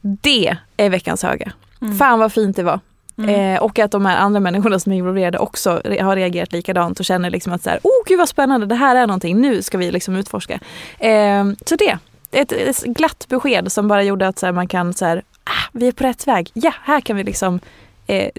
Det 0.01 0.57
är 0.77 0.89
veckans 0.89 1.23
höga. 1.23 1.51
Mm. 1.81 1.97
Fan 1.97 2.19
vad 2.19 2.33
fint 2.33 2.55
det 2.55 2.63
var. 2.63 2.79
Mm. 3.23 3.55
Eh, 3.55 3.61
och 3.61 3.79
att 3.79 3.91
de 3.91 4.05
här 4.05 4.17
andra 4.17 4.39
människorna 4.39 4.79
som 4.79 4.91
är 4.91 4.97
involverade 4.97 5.37
också 5.37 5.81
re- 5.85 6.03
har 6.03 6.15
reagerat 6.15 6.51
likadant 6.53 6.99
och 6.99 7.05
känner 7.05 7.29
liksom 7.29 7.53
att 7.53 7.63
så 7.63 7.69
här, 7.69 7.79
oh 7.83 8.03
gud 8.07 8.17
vad 8.19 8.29
spännande, 8.29 8.65
det 8.65 8.75
här 8.75 8.95
är 8.95 9.07
någonting, 9.07 9.41
nu 9.41 9.61
ska 9.61 9.77
vi 9.77 9.91
liksom 9.91 10.15
utforska. 10.15 10.59
Eh, 10.99 11.45
så 11.65 11.75
det, 11.75 11.97
ett, 12.31 12.51
ett 12.51 12.83
glatt 12.83 13.25
besked 13.29 13.71
som 13.71 13.87
bara 13.87 14.03
gjorde 14.03 14.27
att 14.27 14.39
så 14.39 14.45
här, 14.45 14.53
man 14.53 14.67
kan 14.67 14.93
så 14.93 15.05
här, 15.05 15.23
ah, 15.43 15.69
vi 15.71 15.87
är 15.87 15.91
på 15.91 16.03
rätt 16.03 16.27
väg, 16.27 16.49
ja 16.53 16.73
här 16.83 17.01
kan 17.01 17.15
vi 17.17 17.23
liksom, 17.23 17.59
eh, 18.07 18.29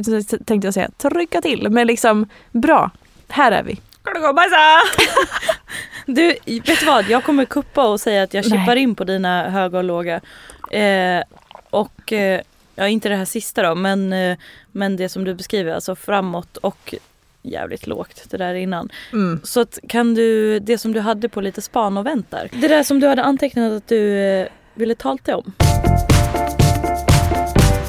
tänkte 0.47 0.67
jag 0.67 0.75
säga, 0.75 0.91
trycka 0.99 1.41
till, 1.41 1.69
men 1.71 1.87
liksom 1.87 2.29
bra, 2.53 2.91
här 3.29 3.53
är 3.53 3.63
vi. 3.63 3.81
Du 6.07 6.27
vet 6.47 6.81
du 6.81 6.87
vad? 6.87 7.09
Jag 7.09 7.25
kommer 7.25 7.45
kuppa 7.45 7.89
och 7.89 8.01
säga 8.01 8.23
att 8.23 8.35
jag 8.35 8.45
chippar 8.45 8.77
in 8.77 8.95
på 8.95 9.05
dina 9.05 9.51
höga 9.51 9.79
och 9.79 9.85
låga. 9.85 10.21
Eh, 10.71 11.23
och, 11.71 12.13
eh, 12.13 12.41
ja 12.75 12.89
inte 12.89 13.09
det 13.09 13.17
här 13.17 13.25
sista 13.25 13.63
då, 13.63 13.75
men, 13.75 14.13
eh, 14.13 14.37
men 14.73 14.97
det 14.97 15.09
som 15.09 15.25
du 15.25 15.35
beskriver, 15.35 15.75
alltså 15.75 15.97
framåt 15.97 16.57
och 16.57 16.95
jävligt 17.43 17.87
lågt 17.87 18.25
det 18.31 18.37
där 18.37 18.55
innan. 18.55 18.89
Mm. 19.13 19.41
Så 19.45 19.61
att 19.61 19.79
kan 19.89 20.15
du, 20.15 20.59
det 20.59 20.79
som 20.79 20.93
du 20.93 21.01
hade 21.01 21.29
på 21.29 21.41
lite 21.41 21.63
span 21.63 21.99
och 21.99 22.07
väntar. 22.07 22.49
Det 22.53 22.69
där 22.69 22.83
som 22.83 23.01
du 23.01 23.07
hade 23.07 23.23
antecknat 23.23 23.73
att 23.73 23.89
du 23.89 24.19
eh, 24.19 24.49
ville 24.75 24.95
tala 24.95 25.37
om. 25.37 25.53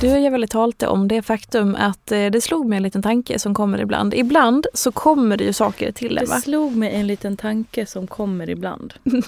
Du, 0.01 0.07
jag 0.07 0.31
ville 0.31 0.47
tala 0.47 0.89
om 0.89 1.07
det 1.07 1.21
faktum 1.21 1.75
att 1.75 2.11
eh, 2.11 2.25
det 2.25 2.41
slog 2.41 2.65
mig 2.65 2.77
en 2.77 2.83
liten 2.83 3.01
tanke 3.01 3.39
som 3.39 3.53
kommer 3.53 3.81
ibland. 3.81 4.13
Ibland 4.13 4.67
så 4.73 4.91
kommer 4.91 5.37
det 5.37 5.43
ju 5.43 5.53
saker 5.53 5.91
till 5.91 6.17
en 6.17 6.25
Det 6.25 6.41
slog 6.41 6.75
mig 6.75 6.95
en 6.95 7.07
liten 7.07 7.37
tanke 7.37 7.85
som 7.85 8.07
kommer 8.07 8.49
ibland. 8.49 8.93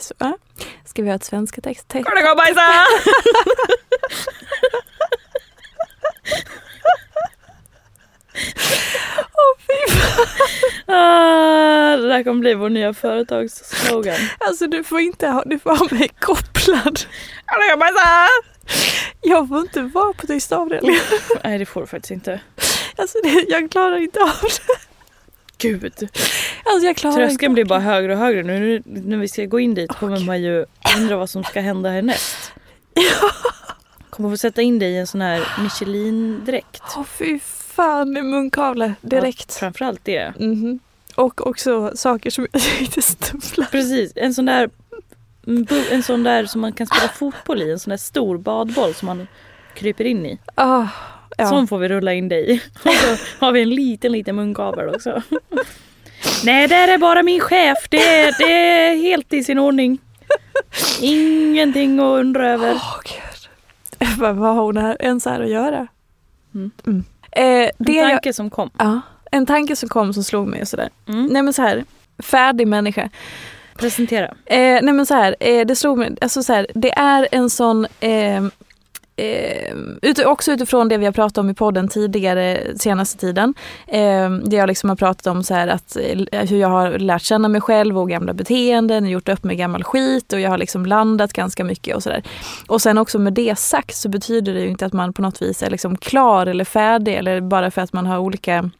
Så. 0.00 0.14
Ska 0.84 1.02
vi 1.02 1.08
ha 1.08 1.16
ett 1.16 1.24
svenska 1.24 1.60
text? 1.60 1.94
och 1.94 2.36
bajsa? 2.36 2.60
Det 12.18 12.22
där 12.24 12.30
kommer 12.30 12.40
bli 12.40 12.54
vår 12.54 12.68
nya 12.70 12.94
företagsslogan. 12.94 14.16
Alltså 14.38 14.66
du 14.66 14.84
får 14.84 15.00
inte 15.00 15.28
ha, 15.28 15.42
du 15.46 15.58
får 15.58 15.76
ha 15.76 15.88
mig 15.90 16.08
kopplad. 16.20 17.00
Jag 19.22 19.48
får 19.48 19.60
inte 19.60 19.82
vara 19.82 20.12
på 20.12 20.26
tysta 20.26 20.56
avdelningen. 20.56 21.00
Nej 21.44 21.58
det 21.58 21.66
får 21.66 21.80
du 21.80 21.86
faktiskt 21.86 22.10
inte. 22.10 22.40
Alltså 22.96 23.18
det, 23.22 23.44
jag 23.48 23.70
klarar 23.70 23.96
inte 23.96 24.20
av 24.20 24.28
det. 24.42 24.58
Gud. 25.58 25.92
Alltså 26.64 26.86
jag 26.86 26.96
klarar 26.96 27.14
inte 27.22 27.28
Tröskeln 27.28 27.50
av 27.50 27.54
blir 27.54 27.64
bara 27.64 27.80
högre 27.80 28.12
och 28.12 28.18
högre. 28.18 28.42
Nu 28.42 28.58
nu- 28.60 28.82
när 29.00 29.16
vi 29.16 29.28
ska 29.28 29.44
gå 29.44 29.60
in 29.60 29.74
dit 29.74 29.92
kommer 29.92 30.20
man 30.20 30.42
ju 30.42 30.66
undra 30.96 31.16
vad 31.16 31.30
som 31.30 31.44
ska 31.44 31.60
hända 31.60 31.90
härnäst. 31.90 32.52
Kommer 34.10 34.30
få 34.30 34.36
sätta 34.36 34.62
in 34.62 34.78
dig 34.78 34.90
i 34.92 34.96
en 34.98 35.06
sån 35.06 35.20
här 35.20 35.48
Michelin-dräkt. 35.62 36.82
Åh 36.96 37.04
fy 37.04 37.38
fan, 37.74 38.12
munkavle 38.12 38.94
direkt. 39.00 39.48
Ja, 39.48 39.58
framförallt 39.60 40.04
det. 40.04 40.32
Mhm. 40.38 40.78
Och 41.18 41.46
också 41.46 41.92
saker 41.94 42.30
som 42.30 42.46
jag 42.52 42.62
inte 42.80 43.02
stövlar. 43.02 43.66
Precis, 43.70 44.12
en 44.16 44.34
sån 44.34 44.44
där 44.44 44.70
en 45.90 46.02
sån 46.02 46.22
där 46.22 46.46
som 46.46 46.60
man 46.60 46.72
kan 46.72 46.86
spela 46.86 47.08
fotboll 47.08 47.62
i, 47.62 47.72
en 47.72 47.78
sån 47.78 47.90
där 47.90 47.96
stor 47.96 48.38
badboll 48.38 48.94
som 48.94 49.06
man 49.06 49.26
kryper 49.74 50.04
in 50.04 50.26
i. 50.26 50.38
Ah, 50.54 50.86
ja. 51.36 51.46
Sån 51.46 51.68
får 51.68 51.78
vi 51.78 51.88
rulla 51.88 52.12
in 52.12 52.28
dig 52.28 52.50
i. 52.50 52.54
Och 52.84 52.94
så 52.94 53.16
har 53.38 53.52
vi 53.52 53.62
en 53.62 53.70
liten 53.70 54.12
liten 54.12 54.36
munkavel 54.36 54.88
också. 54.94 55.22
Nej, 56.44 56.68
där 56.68 56.88
är 56.88 56.98
bara 56.98 57.22
min 57.22 57.40
chef. 57.40 57.78
Det 57.90 58.08
är, 58.08 58.34
det 58.38 58.52
är 58.52 58.96
helt 58.96 59.32
i 59.32 59.44
sin 59.44 59.58
ordning. 59.58 59.98
Ingenting 61.00 61.98
att 62.00 62.20
undra 62.20 62.50
över. 62.50 62.74
Åh 62.74 63.00
gud. 63.04 64.18
Vad 64.18 64.36
har 64.36 64.62
hon 64.62 64.76
här, 64.76 64.96
ens 65.02 65.24
här 65.24 65.40
att 65.40 65.50
göra? 65.50 65.86
Mm. 66.54 66.70
Mm. 66.86 67.04
Eh, 67.30 67.70
det 67.78 67.92
En 67.92 67.94
jag, 67.94 68.10
tanke 68.10 68.32
som 68.32 68.50
kom. 68.50 68.70
ja, 68.78 69.00
en 69.30 69.46
tanke 69.46 69.76
som 69.76 69.88
kom 69.88 70.14
som 70.14 70.24
slog 70.24 70.48
mig 70.48 70.62
och 70.62 70.68
sådär. 70.68 70.88
Mm. 71.08 71.26
Nej 71.26 71.42
men 71.42 71.52
så 71.52 71.62
här, 71.62 71.84
färdig 72.18 72.66
människa. 72.66 73.08
Presentera. 73.78 74.26
Eh, 74.46 74.78
nej 74.82 74.92
men 74.92 75.06
så 75.06 75.14
här, 75.14 75.36
eh, 75.40 75.66
det 75.66 75.76
slog 75.76 75.98
mig, 75.98 76.16
alltså 76.20 76.42
så 76.42 76.52
här, 76.52 76.66
det 76.74 76.92
är 76.92 77.28
en 77.30 77.50
sån 77.50 77.86
eh, 78.00 78.42
Eh, 79.18 79.76
ut, 80.02 80.18
också 80.24 80.52
utifrån 80.52 80.88
det 80.88 80.98
vi 80.98 81.04
har 81.04 81.12
pratat 81.12 81.38
om 81.38 81.50
i 81.50 81.54
podden 81.54 81.88
tidigare 81.88 82.60
senaste 82.76 83.18
tiden. 83.18 83.54
Eh, 83.86 84.30
där 84.30 84.56
jag 84.56 84.66
liksom 84.66 84.88
har 84.88 84.96
pratat 84.96 85.26
om 85.26 85.42
så 85.42 85.54
här 85.54 85.68
att, 85.68 85.96
eh, 86.32 86.48
hur 86.48 86.56
jag 86.56 86.68
har 86.68 86.98
lärt 86.98 87.22
känna 87.22 87.48
mig 87.48 87.60
själv 87.60 87.98
och 87.98 88.08
gamla 88.08 88.32
beteenden, 88.32 89.06
gjort 89.06 89.28
upp 89.28 89.44
med 89.44 89.56
gammal 89.58 89.84
skit 89.84 90.32
och 90.32 90.40
jag 90.40 90.50
har 90.50 90.58
liksom 90.58 90.86
landat 90.86 91.32
ganska 91.32 91.64
mycket 91.64 91.96
och 91.96 92.02
sådär. 92.02 92.22
Och 92.66 92.82
sen 92.82 92.98
också 92.98 93.18
med 93.18 93.32
det 93.32 93.58
sagt 93.58 93.96
så 93.96 94.08
betyder 94.08 94.54
det 94.54 94.60
ju 94.60 94.68
inte 94.68 94.86
att 94.86 94.92
man 94.92 95.12
på 95.12 95.22
något 95.22 95.42
vis 95.42 95.62
är 95.62 95.70
liksom 95.70 95.98
klar 95.98 96.46
eller 96.46 96.64
färdig 96.64 97.14
eller 97.14 97.40
bara 97.40 97.70
för 97.70 97.82
att 97.82 97.92
man 97.92 98.06
har 98.06 98.18
olika 98.18 98.70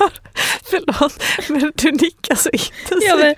Förlåt, 0.70 1.22
men 1.48 1.72
du 1.74 1.90
nickar 1.92 2.34
så 2.34 2.48
intensivt. 2.48 3.02
Ja, 3.08 3.16
men, 3.16 3.34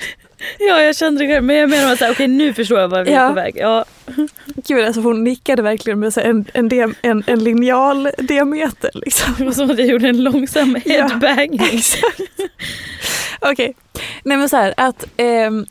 ja 0.58 0.80
jag 0.82 0.96
kände 0.96 1.24
det 1.24 1.28
själv. 1.32 1.44
Men 1.44 1.56
jag 1.56 1.70
menar 1.70 1.92
att 1.92 2.02
okej 2.10 2.28
nu 2.28 2.54
förstår 2.54 2.78
jag 2.80 2.88
var 2.88 3.04
vi 3.04 3.12
är 3.12 3.22
Ja. 3.22 3.28
på 3.28 3.34
väg. 3.34 3.56
Ja, 3.56 3.84
Gud, 4.68 4.84
alltså 4.84 5.00
hon 5.00 5.24
nickade 5.24 5.62
verkligen 5.62 6.00
med 6.00 6.14
så 6.14 6.20
en, 6.20 6.44
en, 6.54 6.94
en, 7.02 7.24
en 7.26 7.44
linjal 7.44 8.10
diameter. 8.18 8.90
Liksom. 8.94 9.34
det 9.38 9.44
var 9.44 9.52
som 9.52 9.70
att 9.70 9.78
jag 9.78 9.88
gjorde 9.88 10.08
en 10.08 10.24
långsam 10.24 10.76
Ja. 10.84 10.92
headbang. 11.08 11.54
Exakt. 11.72 12.20
Okej, 13.40 13.74
nej 14.24 14.36
men 14.36 14.48
så 14.48 14.56
här 14.56 14.74
att 14.76 15.06
ehm, 15.16 15.66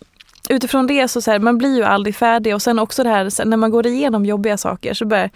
utifrån 0.50 0.88
det 0.88 1.08
så, 1.08 1.22
så 1.22 1.32
här, 1.32 1.40
man 1.40 1.58
blir 1.58 1.76
ju 1.76 1.84
aldrig 1.84 2.16
färdig 2.16 2.56
och 2.56 2.62
sen 2.62 2.80
också 2.80 3.04
det 3.04 3.10
här 3.10 3.30
så 3.30 3.42
här, 3.44 3.50
när 3.50 3.58
man 3.58 3.72
går 3.72 3.88
igenom 3.88 4.26
jobbiga 4.26 4.58
saker 4.58 4.94
så 4.94 5.06
börjar, 5.06 5.30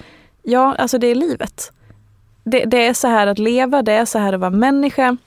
ja 0.44 0.76
alltså 0.78 0.98
det 0.98 1.08
är 1.08 1.16
livet. 1.16 1.72
Det, 2.44 2.66
det 2.66 2.86
är 2.88 2.94
så 2.94 3.08
här 3.08 3.28
att 3.28 3.40
leva, 3.40 3.82
det 3.82 3.92
är 3.94 4.06
så 4.06 4.20
här 4.20 4.34
att 4.34 4.40
vara 4.40 4.50
människa. 4.52 5.18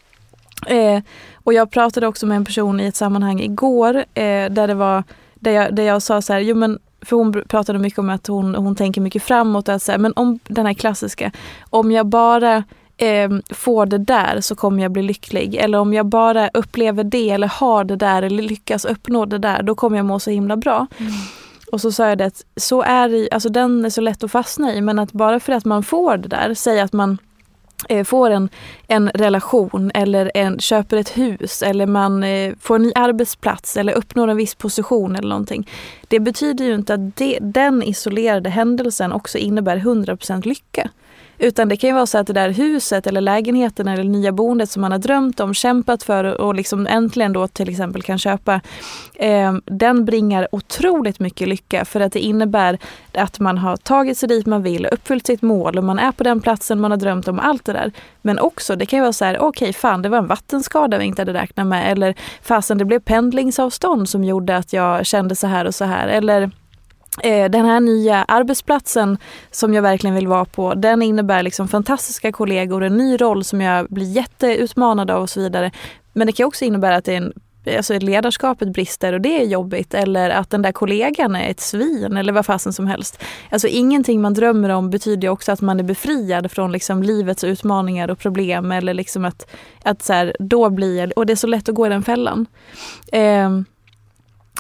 Eh, 0.66 1.02
och 1.44 1.52
jag 1.52 1.70
pratade 1.70 2.06
också 2.06 2.26
med 2.26 2.36
en 2.36 2.44
person 2.44 2.80
i 2.80 2.86
ett 2.86 2.96
sammanhang 2.96 3.40
igår 3.40 3.96
eh, 3.96 4.50
där 4.50 4.66
det 4.66 4.74
var 4.74 5.04
där 5.34 5.50
jag, 5.50 5.74
där 5.74 5.82
jag 5.82 6.02
sa 6.02 6.22
så 6.22 6.32
här, 6.32 6.40
jo 6.40 6.56
men 6.56 6.78
för 7.02 7.16
hon 7.16 7.42
pratade 7.48 7.78
mycket 7.78 7.98
om 7.98 8.10
att 8.10 8.26
hon, 8.26 8.54
hon 8.54 8.76
tänker 8.76 9.00
mycket 9.00 9.22
framåt. 9.22 9.68
Att 9.68 9.82
så 9.82 9.92
här, 9.92 9.98
men 9.98 10.12
om 10.16 10.38
den 10.48 10.66
här 10.66 10.74
klassiska, 10.74 11.32
om 11.70 11.92
jag 11.92 12.06
bara 12.06 12.64
eh, 12.96 13.30
får 13.50 13.86
det 13.86 13.98
där 13.98 14.40
så 14.40 14.54
kommer 14.54 14.82
jag 14.82 14.92
bli 14.92 15.02
lycklig. 15.02 15.54
Eller 15.54 15.78
om 15.78 15.94
jag 15.94 16.06
bara 16.06 16.48
upplever 16.54 17.04
det 17.04 17.30
eller 17.30 17.48
har 17.48 17.84
det 17.84 17.96
där 17.96 18.22
eller 18.22 18.42
lyckas 18.42 18.84
uppnå 18.84 19.24
det 19.24 19.38
där, 19.38 19.62
då 19.62 19.74
kommer 19.74 19.96
jag 19.96 20.06
må 20.06 20.18
så 20.20 20.30
himla 20.30 20.56
bra. 20.56 20.86
Och 21.72 21.80
så 21.80 21.92
sa 21.92 22.08
jag 22.08 22.18
det 22.18 22.24
att 22.24 22.44
så 22.56 22.82
är 22.82 23.08
det, 23.08 23.28
alltså 23.30 23.48
den 23.48 23.84
är 23.84 23.90
så 23.90 24.00
lätt 24.00 24.24
att 24.24 24.30
fastna 24.30 24.74
i 24.74 24.80
men 24.80 24.98
att 24.98 25.12
bara 25.12 25.40
för 25.40 25.52
att 25.52 25.64
man 25.64 25.82
får 25.82 26.16
det 26.16 26.28
där, 26.28 26.54
säg 26.54 26.80
att 26.80 26.92
man 26.92 27.18
Eh, 27.88 28.04
får 28.04 28.30
en, 28.30 28.48
en 28.86 29.10
relation 29.14 29.90
eller 29.94 30.30
en, 30.34 30.58
köper 30.58 30.96
ett 30.96 31.18
hus 31.18 31.62
eller 31.62 31.86
man 31.86 32.24
eh, 32.24 32.54
får 32.60 32.76
en 32.76 32.82
ny 32.82 32.92
arbetsplats 32.94 33.76
eller 33.76 33.92
uppnår 33.92 34.28
en 34.28 34.36
viss 34.36 34.54
position 34.54 35.16
eller 35.16 35.28
någonting. 35.28 35.68
Det 36.08 36.20
betyder 36.20 36.64
ju 36.64 36.74
inte 36.74 36.94
att 36.94 37.16
det, 37.16 37.38
den 37.40 37.82
isolerade 37.82 38.50
händelsen 38.50 39.12
också 39.12 39.38
innebär 39.38 39.76
100% 39.76 40.46
lycka. 40.46 40.90
Utan 41.38 41.68
det 41.68 41.76
kan 41.76 41.88
ju 41.88 41.94
vara 41.94 42.06
så 42.06 42.18
att 42.18 42.26
det 42.26 42.32
där 42.32 42.50
huset 42.50 43.06
eller 43.06 43.20
lägenheten 43.20 43.88
eller 43.88 44.04
nya 44.04 44.32
boendet 44.32 44.70
som 44.70 44.82
man 44.82 44.92
har 44.92 44.98
drömt 44.98 45.40
om, 45.40 45.54
kämpat 45.54 46.02
för 46.02 46.24
och 46.40 46.54
liksom 46.54 46.86
äntligen 46.86 47.32
då 47.32 47.48
till 47.48 47.68
exempel 47.68 48.02
kan 48.02 48.18
köpa. 48.18 48.60
Eh, 49.14 49.54
den 49.64 50.04
bringar 50.04 50.48
otroligt 50.52 51.20
mycket 51.20 51.48
lycka 51.48 51.84
för 51.84 52.00
att 52.00 52.12
det 52.12 52.20
innebär 52.20 52.78
att 53.12 53.40
man 53.40 53.58
har 53.58 53.76
tagit 53.76 54.18
sig 54.18 54.28
dit 54.28 54.46
man 54.46 54.62
vill, 54.62 54.86
uppfyllt 54.86 55.26
sitt 55.26 55.42
mål 55.42 55.78
och 55.78 55.84
man 55.84 55.98
är 55.98 56.12
på 56.12 56.24
den 56.24 56.40
platsen 56.40 56.80
man 56.80 56.90
har 56.90 56.98
drömt 56.98 57.28
om, 57.28 57.40
allt 57.40 57.64
det 57.64 57.72
där. 57.72 57.92
Men 58.22 58.38
också, 58.38 58.76
det 58.76 58.86
kan 58.86 58.96
ju 58.96 59.00
vara 59.02 59.12
så 59.12 59.24
här, 59.24 59.38
okej 59.38 59.72
fan 59.72 60.02
det 60.02 60.08
var 60.08 60.18
en 60.18 60.26
vattenskada 60.26 60.98
vi 60.98 61.04
inte 61.04 61.22
hade 61.22 61.34
räknat 61.34 61.66
med 61.66 61.92
eller 61.92 62.14
fasen 62.42 62.78
det 62.78 62.84
blev 62.84 63.00
pendlingsavstånd 63.00 64.08
som 64.08 64.24
gjorde 64.24 64.56
att 64.56 64.72
jag 64.72 65.06
kände 65.06 65.36
så 65.36 65.46
här 65.46 65.64
och 65.64 65.74
så 65.74 65.84
här. 65.84 66.08
Eller 66.08 66.50
Eh, 67.22 67.50
den 67.50 67.64
här 67.64 67.80
nya 67.80 68.24
arbetsplatsen 68.24 69.18
som 69.50 69.74
jag 69.74 69.82
verkligen 69.82 70.14
vill 70.16 70.28
vara 70.28 70.44
på, 70.44 70.74
den 70.74 71.02
innebär 71.02 71.42
liksom 71.42 71.68
fantastiska 71.68 72.32
kollegor, 72.32 72.84
en 72.84 72.96
ny 72.96 73.16
roll 73.16 73.44
som 73.44 73.60
jag 73.60 73.86
blir 73.86 74.06
jätteutmanad 74.06 75.10
av 75.10 75.22
och 75.22 75.30
så 75.30 75.40
vidare. 75.40 75.70
Men 76.12 76.26
det 76.26 76.32
kan 76.32 76.46
också 76.46 76.64
innebära 76.64 76.96
att 76.96 77.04
det 77.04 77.12
är 77.12 77.16
en 77.16 77.32
alltså 77.76 77.98
ledarskapet 77.98 78.72
brister 78.72 79.12
och 79.12 79.20
det 79.20 79.40
är 79.40 79.44
jobbigt 79.44 79.94
eller 79.94 80.30
att 80.30 80.50
den 80.50 80.62
där 80.62 80.72
kollegan 80.72 81.36
är 81.36 81.50
ett 81.50 81.60
svin 81.60 82.16
eller 82.16 82.32
vad 82.32 82.46
fasen 82.46 82.72
som 82.72 82.86
helst. 82.86 83.22
Alltså 83.50 83.68
ingenting 83.68 84.20
man 84.20 84.34
drömmer 84.34 84.68
om 84.68 84.90
betyder 84.90 85.28
också 85.28 85.52
att 85.52 85.60
man 85.60 85.80
är 85.80 85.84
befriad 85.84 86.50
från 86.50 86.72
liksom 86.72 87.02
livets 87.02 87.44
utmaningar 87.44 88.10
och 88.10 88.18
problem 88.18 88.72
eller 88.72 88.94
liksom 88.94 89.24
att, 89.24 89.50
att 89.82 90.02
så 90.02 90.12
här, 90.12 90.36
då 90.38 90.70
blir, 90.70 91.18
och 91.18 91.26
det 91.26 91.32
är 91.32 91.36
så 91.36 91.46
lätt 91.46 91.68
att 91.68 91.74
gå 91.74 91.86
i 91.86 91.88
den 91.88 92.02
fällan. 92.02 92.46
Eh, 93.12 93.50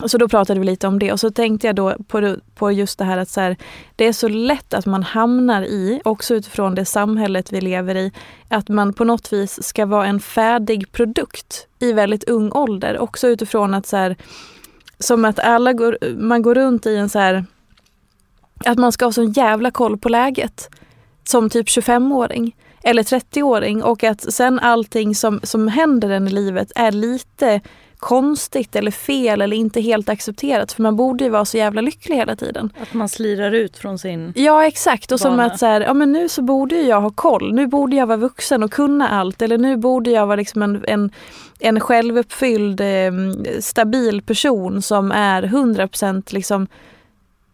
så 0.06 0.18
då 0.18 0.28
pratade 0.28 0.60
vi 0.60 0.66
lite 0.66 0.86
om 0.86 0.98
det 0.98 1.12
och 1.12 1.20
så 1.20 1.30
tänkte 1.30 1.66
jag 1.66 1.76
då 1.76 1.94
på, 2.08 2.36
på 2.54 2.72
just 2.72 2.98
det 2.98 3.04
här 3.04 3.18
att 3.18 3.28
så 3.28 3.40
här, 3.40 3.56
det 3.96 4.04
är 4.04 4.12
så 4.12 4.28
lätt 4.28 4.74
att 4.74 4.86
man 4.86 5.02
hamnar 5.02 5.62
i, 5.62 6.00
också 6.04 6.34
utifrån 6.34 6.74
det 6.74 6.84
samhället 6.84 7.52
vi 7.52 7.60
lever 7.60 7.94
i, 7.94 8.12
att 8.48 8.68
man 8.68 8.92
på 8.92 9.04
något 9.04 9.32
vis 9.32 9.62
ska 9.62 9.86
vara 9.86 10.06
en 10.06 10.20
färdig 10.20 10.92
produkt 10.92 11.66
i 11.78 11.92
väldigt 11.92 12.24
ung 12.24 12.52
ålder. 12.52 12.98
Också 12.98 13.28
utifrån 13.28 13.74
att 13.74 13.86
så 13.86 13.96
här, 13.96 14.16
som 14.98 15.24
att 15.24 15.38
alla 15.38 15.72
går, 15.72 15.98
man 16.16 16.42
går 16.42 16.54
runt 16.54 16.86
i 16.86 16.96
en 16.96 17.08
så 17.08 17.18
här, 17.18 17.44
att 18.64 18.78
man 18.78 18.92
ska 18.92 19.04
ha 19.04 19.12
sån 19.12 19.32
jävla 19.32 19.70
koll 19.70 19.98
på 19.98 20.08
läget. 20.08 20.70
Som 21.24 21.50
typ 21.50 21.66
25-åring 21.66 22.56
eller 22.82 23.02
30-åring 23.02 23.82
och 23.82 24.04
att 24.04 24.32
sen 24.32 24.58
allting 24.58 25.14
som, 25.14 25.40
som 25.42 25.68
händer 25.68 26.10
en 26.10 26.28
i 26.28 26.30
livet 26.30 26.72
är 26.74 26.92
lite 26.92 27.60
konstigt 27.98 28.76
eller 28.76 28.90
fel 28.90 29.42
eller 29.42 29.56
inte 29.56 29.80
helt 29.80 30.08
accepterat. 30.08 30.72
För 30.72 30.82
man 30.82 30.96
borde 30.96 31.24
ju 31.24 31.30
vara 31.30 31.44
så 31.44 31.56
jävla 31.56 31.80
lycklig 31.80 32.16
hela 32.16 32.36
tiden. 32.36 32.70
Att 32.82 32.94
man 32.94 33.08
slirar 33.08 33.52
ut 33.52 33.76
från 33.76 33.98
sin 33.98 34.32
Ja 34.36 34.66
exakt 34.66 35.12
och 35.12 35.18
bana. 35.18 35.30
som 35.30 35.40
att 35.40 35.58
så 35.58 35.66
här, 35.66 35.80
ja 35.80 35.94
men 35.94 36.12
nu 36.12 36.28
så 36.28 36.42
borde 36.42 36.76
jag 36.76 37.00
ha 37.00 37.10
koll. 37.10 37.54
Nu 37.54 37.66
borde 37.66 37.96
jag 37.96 38.06
vara 38.06 38.16
vuxen 38.16 38.62
och 38.62 38.72
kunna 38.72 39.08
allt. 39.08 39.42
Eller 39.42 39.58
nu 39.58 39.76
borde 39.76 40.10
jag 40.10 40.26
vara 40.26 40.36
liksom 40.36 40.62
en, 40.62 40.84
en, 40.88 41.10
en 41.60 41.80
självuppfylld 41.80 42.80
eh, 42.80 43.12
stabil 43.60 44.22
person 44.22 44.82
som 44.82 45.12
är 45.12 45.42
100% 45.42 46.34
liksom 46.34 46.66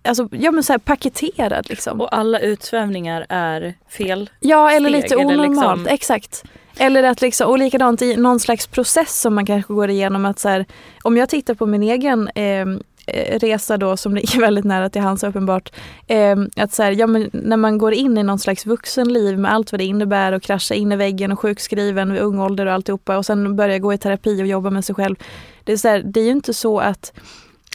Alltså, 0.04 0.28
ja 0.30 0.50
men 0.50 0.62
så 0.62 0.72
här 0.72 0.78
paketerad 0.78 1.68
liksom. 1.68 2.00
Och 2.00 2.16
alla 2.16 2.40
utsvävningar 2.40 3.26
är 3.28 3.74
fel. 3.88 4.30
Ja 4.40 4.70
eller 4.70 4.90
steg, 4.90 5.02
lite 5.02 5.14
eller 5.14 5.24
onormalt, 5.24 5.78
liksom- 5.78 5.94
exakt. 5.94 6.44
Eller 6.78 7.02
att 7.02 7.20
liksom, 7.20 7.50
och 7.50 7.58
likadant 7.58 8.02
i 8.02 8.16
någon 8.16 8.40
slags 8.40 8.66
process 8.66 9.20
som 9.20 9.34
man 9.34 9.46
kanske 9.46 9.72
går 9.72 9.90
igenom 9.90 10.24
att 10.24 10.38
så 10.38 10.48
här, 10.48 10.66
om 11.02 11.16
jag 11.16 11.28
tittar 11.28 11.54
på 11.54 11.66
min 11.66 11.82
egen 11.82 12.28
eh, 12.34 12.60
eh, 13.06 13.38
resa 13.38 13.76
då 13.76 13.96
som 13.96 14.14
ligger 14.14 14.40
väldigt 14.40 14.64
nära 14.64 14.90
till 14.90 15.02
hans 15.02 15.24
uppenbart. 15.24 15.72
Eh, 16.06 16.36
att 16.56 16.72
så 16.72 16.82
här, 16.82 16.92
ja, 16.92 17.06
men 17.06 17.30
när 17.32 17.56
man 17.56 17.78
går 17.78 17.92
in 17.94 18.18
i 18.18 18.22
någon 18.22 18.38
slags 18.38 18.66
vuxenliv 18.66 19.38
med 19.38 19.52
allt 19.52 19.72
vad 19.72 19.80
det 19.80 19.84
innebär 19.84 20.32
och 20.32 20.42
krascha 20.42 20.74
in 20.74 20.92
i 20.92 20.96
väggen 20.96 21.32
och 21.32 21.40
sjukskriven 21.40 22.12
vid 22.12 22.22
ung 22.22 22.38
ålder 22.38 22.66
och 22.66 22.72
alltihopa 22.72 23.16
och 23.16 23.26
sen 23.26 23.56
börja 23.56 23.78
gå 23.78 23.92
i 23.92 23.98
terapi 23.98 24.42
och 24.42 24.46
jobba 24.46 24.70
med 24.70 24.84
sig 24.84 24.94
själv. 24.94 25.16
Det 25.64 25.72
är, 25.72 25.76
så 25.76 25.88
här, 25.88 26.02
det 26.04 26.20
är 26.20 26.24
ju 26.24 26.30
inte 26.30 26.54
så 26.54 26.78
att 26.78 27.12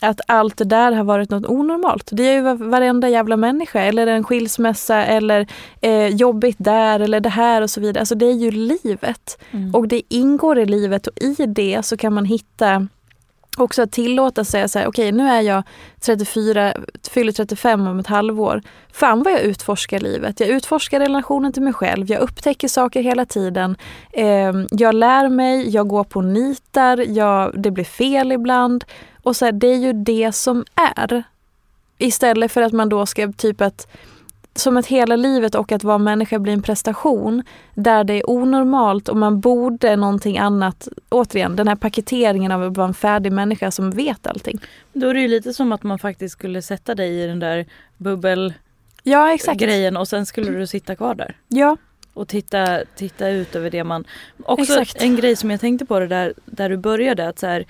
att 0.02 0.22
allt 0.28 0.58
det 0.58 0.66
där 0.66 0.92
har 0.92 1.04
varit 1.04 1.30
något 1.30 1.46
onormalt. 1.46 2.10
Det 2.12 2.24
är 2.24 2.34
ju 2.34 2.56
varenda 2.70 3.10
jävla 3.10 3.38
människa 3.38 3.82
eller 3.82 4.08
en 4.08 4.24
skilsmässa 4.24 5.06
eller 5.06 5.48
eh, 5.82 6.08
jobbigt 6.08 6.58
där 6.60 7.00
eller 7.00 7.20
det 7.20 7.30
här 7.30 7.62
och 7.62 7.70
så 7.70 7.82
vidare. 7.82 8.00
Alltså 8.00 8.16
det 8.16 8.26
är 8.26 8.34
ju 8.34 8.52
livet. 8.52 9.38
Mm. 9.52 9.76
Och 9.76 9.88
det 9.88 10.02
ingår 10.10 10.60
i 10.60 10.66
livet 10.66 11.08
och 11.08 11.18
i 11.18 11.46
det 11.46 11.86
så 11.86 11.98
kan 11.98 12.14
man 12.14 12.26
hitta 12.26 12.88
också 13.58 13.82
att 13.82 13.92
tillåta 13.92 14.44
sig 14.44 14.62
att 14.62 14.72
säga 14.72 14.88
okej 14.88 15.12
nu 15.12 15.28
är 15.28 15.42
jag 15.42 15.64
34, 16.02 16.74
fyller 17.10 17.32
35 17.32 17.88
om 17.88 18.00
ett 18.00 18.08
halvår. 18.08 18.62
Fan 18.94 19.24
vad 19.24 19.34
jag 19.34 19.42
utforskar 19.42 20.00
livet. 20.00 20.40
Jag 20.40 20.50
utforskar 20.50 21.00
relationen 21.00 21.54
till 21.54 21.64
mig 21.64 21.74
själv. 21.74 22.12
Jag 22.12 22.22
upptäcker 22.22 22.68
saker 22.68 23.02
hela 23.02 23.26
tiden. 23.26 23.76
Eh, 24.12 24.54
jag 24.72 24.96
lär 24.96 25.30
mig, 25.30 25.70
jag 25.70 25.88
går 25.88 26.04
på 26.04 26.22
nitar, 26.22 26.98
jag, 26.98 27.62
det 27.62 27.72
blir 27.72 27.84
fel 27.84 28.32
ibland. 28.32 28.86
Och 29.30 29.36
så 29.36 29.46
här, 29.46 29.52
det 29.52 29.68
är 29.68 29.78
ju 29.78 29.94
det 29.94 30.32
som 30.32 30.66
är. 30.96 31.24
Istället 31.98 32.52
för 32.52 32.62
att 32.62 32.74
man 32.74 32.90
då 32.90 33.06
ska 33.06 33.32
typ 33.32 33.62
att 33.62 33.88
som 34.56 34.78
att 34.78 34.86
hela 34.86 35.16
livet 35.16 35.56
och 35.56 35.72
att 35.72 35.84
vara 35.84 35.98
människa 35.98 36.40
blir 36.40 36.54
en 36.54 36.62
prestation 36.62 37.44
där 37.76 38.04
det 38.04 38.14
är 38.14 38.30
onormalt 38.30 39.10
och 39.10 39.18
man 39.18 39.40
borde 39.40 39.96
någonting 39.96 40.38
annat. 40.38 40.88
Återigen, 41.10 41.56
den 41.56 41.68
här 41.68 41.76
paketeringen 41.76 42.52
av 42.52 42.64
att 42.64 42.78
vara 42.78 42.88
en 42.88 42.94
färdig 42.94 43.32
människa 43.32 43.72
som 43.72 43.92
vet 43.92 44.28
allting. 44.28 44.60
Då 44.94 45.08
är 45.08 45.14
det 45.14 45.22
ju 45.22 45.28
lite 45.28 45.54
som 45.54 45.72
att 45.72 45.84
man 45.84 46.00
faktiskt 46.00 46.34
skulle 46.34 46.62
sätta 46.62 46.96
dig 46.96 47.24
i 47.24 47.28
den 47.28 47.40
där 47.40 47.66
bubbelgrejen 47.98 48.54
Ja, 49.04 49.34
exakt. 49.34 49.62
och 50.00 50.08
sen 50.08 50.26
skulle 50.26 50.52
du 50.52 50.68
sitta 50.68 50.96
kvar 50.96 51.16
där. 51.16 51.38
Ja, 51.48 51.78
Och 52.14 52.28
titta, 52.28 52.80
titta 52.96 53.30
ut 53.30 53.56
över 53.56 53.70
det 53.70 53.84
man... 53.84 54.06
Också 54.44 54.82
Exakt. 54.82 55.02
en 55.02 55.16
grej 55.16 55.36
som 55.36 55.52
jag 55.52 55.60
tänkte 55.60 55.86
på 55.86 56.00
det 56.00 56.08
där, 56.08 56.34
där 56.46 56.70
du 56.70 56.78
började 56.78 57.28
att 57.28 57.40
så 57.40 57.48
här, 57.48 57.66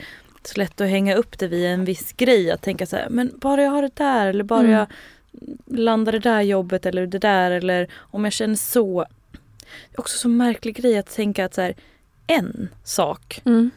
så 0.50 0.60
lätt 0.60 0.82
att 0.82 0.90
hänga 0.90 1.16
upp 1.16 1.40
det 1.40 1.48
vid 1.48 1.66
en 1.66 1.86
viss 1.86 2.14
grej. 2.14 2.52
Att 2.52 2.62
tänka 2.62 2.86
så 2.86 2.96
här, 2.96 3.10
men 3.10 3.32
bara 3.36 3.64
jag 3.64 3.72
har 3.72 3.82
det 3.82 3.96
där 3.96 4.28
eller 4.28 4.44
bara 4.44 4.60
Mm. 4.60 4.72
jag 4.72 4.88
landar 5.66 6.12
det 6.12 6.20
där 6.20 6.42
jobbet 6.42 6.86
eller 6.86 7.08
det 7.08 7.20
där 7.20 7.52
eller 7.52 7.88
om 7.96 8.24
jag 8.24 8.34
känner 8.34 8.56
så. 8.56 9.06
Det 9.32 9.96
är 9.96 10.00
också 10.00 10.18
så 10.18 10.30
märklig 10.30 10.76
grej 10.76 10.98
att 10.98 11.16
tänka 11.16 11.46
att 11.46 11.54
så 11.54 11.62
här, 11.62 11.76
en 12.28 12.70
sak 12.84 13.42
mm. 13.46 13.70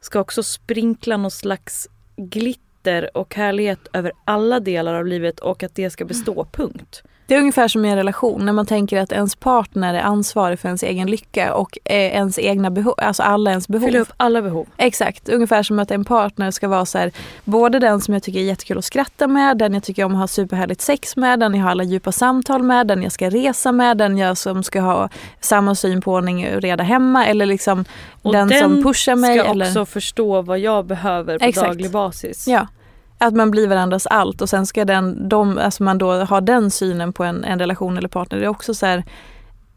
ska 0.00 0.20
också 0.20 0.42
sprinkla 0.42 1.16
någon 1.16 1.30
slags 1.30 1.88
glitter 2.16 3.16
och 3.16 3.34
härlighet 3.34 3.88
över 3.92 4.12
alla 4.24 4.60
delar 4.60 4.94
av 4.94 5.06
livet 5.06 5.40
och 5.40 5.62
att 5.62 5.74
det 5.74 5.90
ska 5.90 6.04
bestå, 6.04 6.46
punkt. 6.52 7.02
Det 7.30 7.36
är 7.36 7.40
ungefär 7.40 7.68
som 7.68 7.84
i 7.84 7.88
en 7.88 7.96
relation 7.96 8.46
när 8.46 8.52
man 8.52 8.66
tänker 8.66 9.00
att 9.00 9.12
ens 9.12 9.34
partner 9.36 9.94
är 9.94 10.00
ansvarig 10.00 10.58
för 10.58 10.68
ens 10.68 10.82
egen 10.82 11.10
lycka 11.10 11.54
och 11.54 11.78
eh, 11.84 11.96
ens 11.96 12.38
egna 12.38 12.70
behov, 12.70 12.94
alltså 12.98 13.22
alla 13.22 13.50
ens 13.50 13.68
behov. 13.68 13.86
Fylla 13.86 13.98
upp 13.98 14.12
alla 14.16 14.42
behov. 14.42 14.66
Exakt, 14.76 15.28
ungefär 15.28 15.62
som 15.62 15.78
att 15.78 15.90
en 15.90 16.04
partner 16.04 16.50
ska 16.50 16.68
vara 16.68 16.86
så 16.86 16.98
här, 16.98 17.12
både 17.44 17.78
den 17.78 18.00
som 18.00 18.14
jag 18.14 18.22
tycker 18.22 18.40
är 18.40 18.44
jättekul 18.44 18.78
att 18.78 18.84
skratta 18.84 19.28
med, 19.28 19.58
den 19.58 19.74
jag 19.74 19.82
tycker 19.82 20.04
om 20.04 20.12
att 20.12 20.20
ha 20.20 20.26
superhärligt 20.26 20.80
sex 20.80 21.16
med, 21.16 21.40
den 21.40 21.54
jag 21.54 21.62
har 21.62 21.70
alla 21.70 21.82
djupa 21.82 22.12
samtal 22.12 22.62
med, 22.62 22.86
den 22.86 23.02
jag 23.02 23.12
ska 23.12 23.30
resa 23.30 23.72
med, 23.72 23.96
den 23.98 24.18
jag 24.18 24.36
som 24.36 24.62
ska 24.62 24.80
ha 24.80 25.08
samma 25.40 25.74
syn 25.74 26.00
på 26.00 26.12
ordning 26.12 26.54
och 26.54 26.62
reda 26.62 26.84
hemma 26.84 27.26
eller 27.26 27.46
liksom 27.46 27.84
Och 28.22 28.32
den, 28.32 28.48
som 28.48 28.82
pushar 28.82 29.16
mig. 29.16 29.38
ska 29.38 29.48
eller, 29.48 29.66
också 29.66 29.86
förstå 29.86 30.42
vad 30.42 30.58
jag 30.58 30.86
behöver 30.86 31.38
på 31.38 31.44
Exakt. 31.44 31.66
daglig 31.66 31.90
basis. 31.90 32.48
Ja. 32.48 32.66
Att 33.22 33.34
man 33.34 33.50
blir 33.50 33.68
varandras 33.68 34.06
allt 34.06 34.42
och 34.42 34.48
sen 34.48 34.66
ska 34.66 34.84
den, 34.84 35.28
de, 35.28 35.58
alltså 35.58 35.82
man 35.82 35.98
då 35.98 36.12
har 36.12 36.40
den 36.40 36.70
synen 36.70 37.12
på 37.12 37.24
en, 37.24 37.44
en 37.44 37.58
relation 37.58 37.98
eller 37.98 38.08
partner. 38.08 38.38
Det 38.38 38.44
är 38.44 38.48
också 38.48 38.74
så 38.74 38.86
här, 38.86 39.04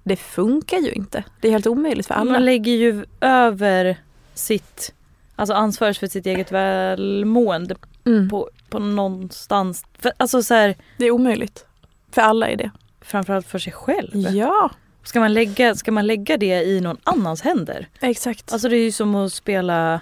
det 0.03 0.15
funkar 0.15 0.77
ju 0.77 0.91
inte. 0.91 1.23
Det 1.41 1.47
är 1.47 1.51
helt 1.51 1.67
omöjligt 1.67 2.07
för 2.07 2.13
alla. 2.13 2.31
Man 2.31 2.45
lägger 2.45 2.71
ju 2.71 3.05
över 3.21 3.97
sitt 4.33 4.93
alltså 5.35 5.53
ansvaret 5.53 5.97
för 5.97 6.07
sitt 6.07 6.25
eget 6.25 6.51
välmående 6.51 7.75
Mm. 8.05 8.29
på, 8.29 8.49
på 8.69 8.79
någonstans. 8.79 9.85
För, 9.99 10.11
alltså 10.17 10.43
så 10.43 10.53
här, 10.53 10.75
Det 10.97 11.05
är 11.05 11.11
omöjligt. 11.11 11.65
För 12.11 12.21
alla 12.21 12.47
är 12.47 12.55
det. 12.55 12.71
framförallt 13.01 13.47
för 13.47 13.59
sig 13.59 13.73
själv. 13.73 14.09
Ja, 14.15 14.69
Ska, 15.03 15.19
man 15.19 15.33
lägga, 15.33 15.75
ska 15.75 15.91
man 15.91 16.07
lägga 16.07 16.37
det 16.37 16.63
i 16.63 16.81
någon 16.81 16.97
annans 17.03 17.41
händer? 17.41 17.87
exakt. 18.01 18.53
Alltså 18.53 18.69
det 18.69 18.77
är 18.77 18.83
ju 18.83 18.91
som 18.91 19.15
att 19.15 19.33
spela 19.33 20.01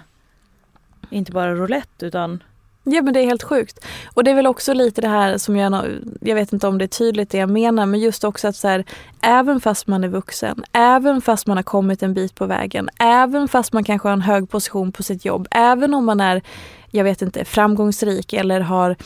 inte 1.10 1.32
bara 1.32 1.54
roulette 1.54 2.06
utan 2.06 2.42
Ja 2.84 3.02
men 3.02 3.14
det 3.14 3.20
är 3.20 3.24
helt 3.24 3.42
sjukt. 3.42 3.84
Och 4.14 4.24
det 4.24 4.30
är 4.30 4.34
väl 4.34 4.46
också 4.46 4.74
lite 4.74 5.00
det 5.00 5.08
här 5.08 5.38
som 5.38 5.56
jag, 5.56 5.84
jag 6.20 6.34
vet 6.34 6.52
inte 6.52 6.66
om 6.66 6.78
det 6.78 6.84
är 6.84 6.86
tydligt 6.86 7.30
det 7.30 7.38
jag 7.38 7.50
menar, 7.50 7.86
men 7.86 8.00
just 8.00 8.24
också 8.24 8.48
att 8.48 8.56
så 8.56 8.68
här, 8.68 8.84
även 9.22 9.60
fast 9.60 9.86
man 9.86 10.04
är 10.04 10.08
vuxen, 10.08 10.64
även 10.72 11.20
fast 11.20 11.46
man 11.46 11.56
har 11.56 11.64
kommit 11.64 12.02
en 12.02 12.14
bit 12.14 12.34
på 12.34 12.46
vägen, 12.46 12.88
även 12.98 13.48
fast 13.48 13.72
man 13.72 13.84
kanske 13.84 14.08
har 14.08 14.12
en 14.12 14.20
hög 14.20 14.50
position 14.50 14.92
på 14.92 15.02
sitt 15.02 15.24
jobb, 15.24 15.48
även 15.50 15.94
om 15.94 16.04
man 16.04 16.20
är, 16.20 16.42
jag 16.90 17.04
vet 17.04 17.22
inte, 17.22 17.44
framgångsrik 17.44 18.32
eller 18.32 18.60
har 18.60 18.96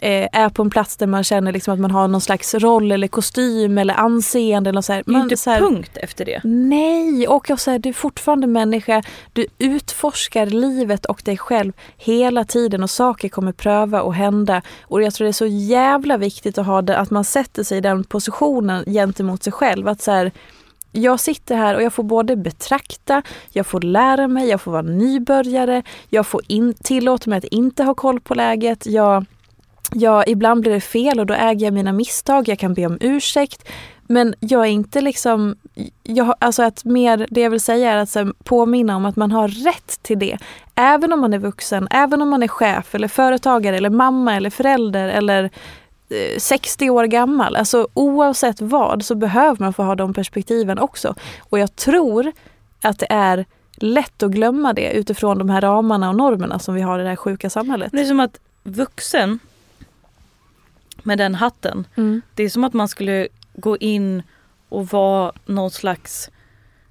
eh, 0.00 0.28
är 0.32 0.48
på 0.48 0.62
en 0.62 0.70
plats 0.70 0.96
där 0.96 1.06
man 1.06 1.24
känner 1.24 1.52
liksom 1.52 1.74
att 1.74 1.80
man 1.80 1.90
har 1.90 2.08
någon 2.08 2.20
slags 2.20 2.54
roll 2.54 2.92
eller 2.92 3.08
kostym 3.08 3.78
eller 3.78 3.94
anseende. 3.94 4.70
Eller 4.70 4.80
så 4.80 4.92
här. 4.92 5.02
det 5.06 5.10
är 5.10 5.12
Man, 5.12 5.22
inte 5.22 5.36
så 5.36 5.50
här, 5.50 5.60
punkt 5.60 5.96
efter 5.96 6.24
det. 6.24 6.40
Nej, 6.44 7.28
och 7.28 7.50
jag 7.50 7.60
säger, 7.60 7.78
du 7.78 7.88
är 7.88 7.92
fortfarande 7.92 8.46
människa. 8.46 9.02
Du 9.32 9.46
utforskar 9.58 10.46
livet 10.46 11.06
och 11.06 11.22
dig 11.24 11.38
själv 11.38 11.72
hela 11.96 12.44
tiden 12.44 12.82
och 12.82 12.90
saker 12.90 13.28
kommer 13.28 13.52
pröva 13.52 14.02
och 14.02 14.14
hända. 14.14 14.62
Och 14.82 15.02
jag 15.02 15.14
tror 15.14 15.24
det 15.24 15.30
är 15.30 15.32
så 15.32 15.46
jävla 15.46 16.16
viktigt 16.16 16.58
att 16.58 16.66
ha 16.66 16.82
det, 16.82 16.98
att 16.98 17.10
man 17.10 17.24
sätter 17.24 17.62
sig 17.62 17.78
i 17.78 17.80
den 17.80 18.04
positionen 18.04 18.84
gentemot 18.84 19.42
sig 19.42 19.52
själv. 19.52 19.65
Att 19.66 20.02
så 20.02 20.10
här, 20.10 20.32
jag 20.92 21.20
sitter 21.20 21.56
här 21.56 21.74
och 21.74 21.82
jag 21.82 21.92
får 21.92 22.02
både 22.02 22.36
betrakta, 22.36 23.22
jag 23.50 23.66
får 23.66 23.80
lära 23.80 24.28
mig, 24.28 24.48
jag 24.48 24.60
får 24.60 24.72
vara 24.72 24.82
nybörjare, 24.82 25.82
jag 26.08 26.26
får 26.26 26.40
in, 26.48 26.74
tillåta 26.74 27.30
mig 27.30 27.36
att 27.36 27.44
inte 27.44 27.84
ha 27.84 27.94
koll 27.94 28.20
på 28.20 28.34
läget. 28.34 28.86
Jag, 28.86 29.24
jag, 29.92 30.28
ibland 30.28 30.60
blir 30.60 30.72
det 30.72 30.80
fel 30.80 31.20
och 31.20 31.26
då 31.26 31.34
äger 31.34 31.66
jag 31.66 31.74
mina 31.74 31.92
misstag, 31.92 32.48
jag 32.48 32.58
kan 32.58 32.74
be 32.74 32.86
om 32.86 32.98
ursäkt. 33.00 33.68
Men 34.08 34.34
jag 34.40 34.60
är 34.60 34.70
inte 34.70 35.00
liksom, 35.00 35.56
jag, 36.02 36.34
alltså 36.38 36.62
att 36.62 36.84
mer, 36.84 37.26
det 37.30 37.40
jag 37.40 37.50
vill 37.50 37.60
säga 37.60 37.92
är 37.92 37.96
att 37.96 38.10
så 38.10 38.32
påminna 38.44 38.96
om 38.96 39.06
att 39.06 39.16
man 39.16 39.32
har 39.32 39.48
rätt 39.48 40.02
till 40.02 40.18
det. 40.18 40.38
Även 40.74 41.12
om 41.12 41.20
man 41.20 41.34
är 41.34 41.38
vuxen, 41.38 41.88
även 41.90 42.22
om 42.22 42.28
man 42.28 42.42
är 42.42 42.48
chef 42.48 42.94
eller 42.94 43.08
företagare 43.08 43.76
eller 43.76 43.90
mamma 43.90 44.36
eller 44.36 44.50
förälder 44.50 45.08
eller 45.08 45.50
60 46.38 46.90
år 46.90 47.04
gammal. 47.04 47.56
Alltså 47.56 47.88
oavsett 47.94 48.60
vad 48.60 49.04
så 49.04 49.14
behöver 49.14 49.56
man 49.60 49.72
få 49.72 49.82
ha 49.82 49.94
de 49.94 50.14
perspektiven 50.14 50.78
också. 50.78 51.14
Och 51.38 51.58
jag 51.58 51.76
tror 51.76 52.32
att 52.82 52.98
det 52.98 53.06
är 53.10 53.44
lätt 53.76 54.22
att 54.22 54.30
glömma 54.30 54.72
det 54.72 54.92
utifrån 54.92 55.38
de 55.38 55.50
här 55.50 55.60
ramarna 55.60 56.08
och 56.08 56.16
normerna 56.16 56.58
som 56.58 56.74
vi 56.74 56.80
har 56.80 56.98
i 56.98 57.02
det 57.02 57.08
här 57.08 57.16
sjuka 57.16 57.50
samhället. 57.50 57.92
Det 57.92 58.00
är 58.00 58.04
som 58.04 58.20
att 58.20 58.40
vuxen 58.62 59.38
med 61.02 61.18
den 61.18 61.34
hatten, 61.34 61.86
Mm. 61.96 62.22
det 62.34 62.42
är 62.42 62.48
som 62.48 62.64
att 62.64 62.72
man 62.72 62.88
skulle 62.88 63.28
gå 63.54 63.76
in 63.76 64.22
och 64.68 64.86
vara 64.86 65.32
någon 65.46 65.70
slags, 65.70 66.30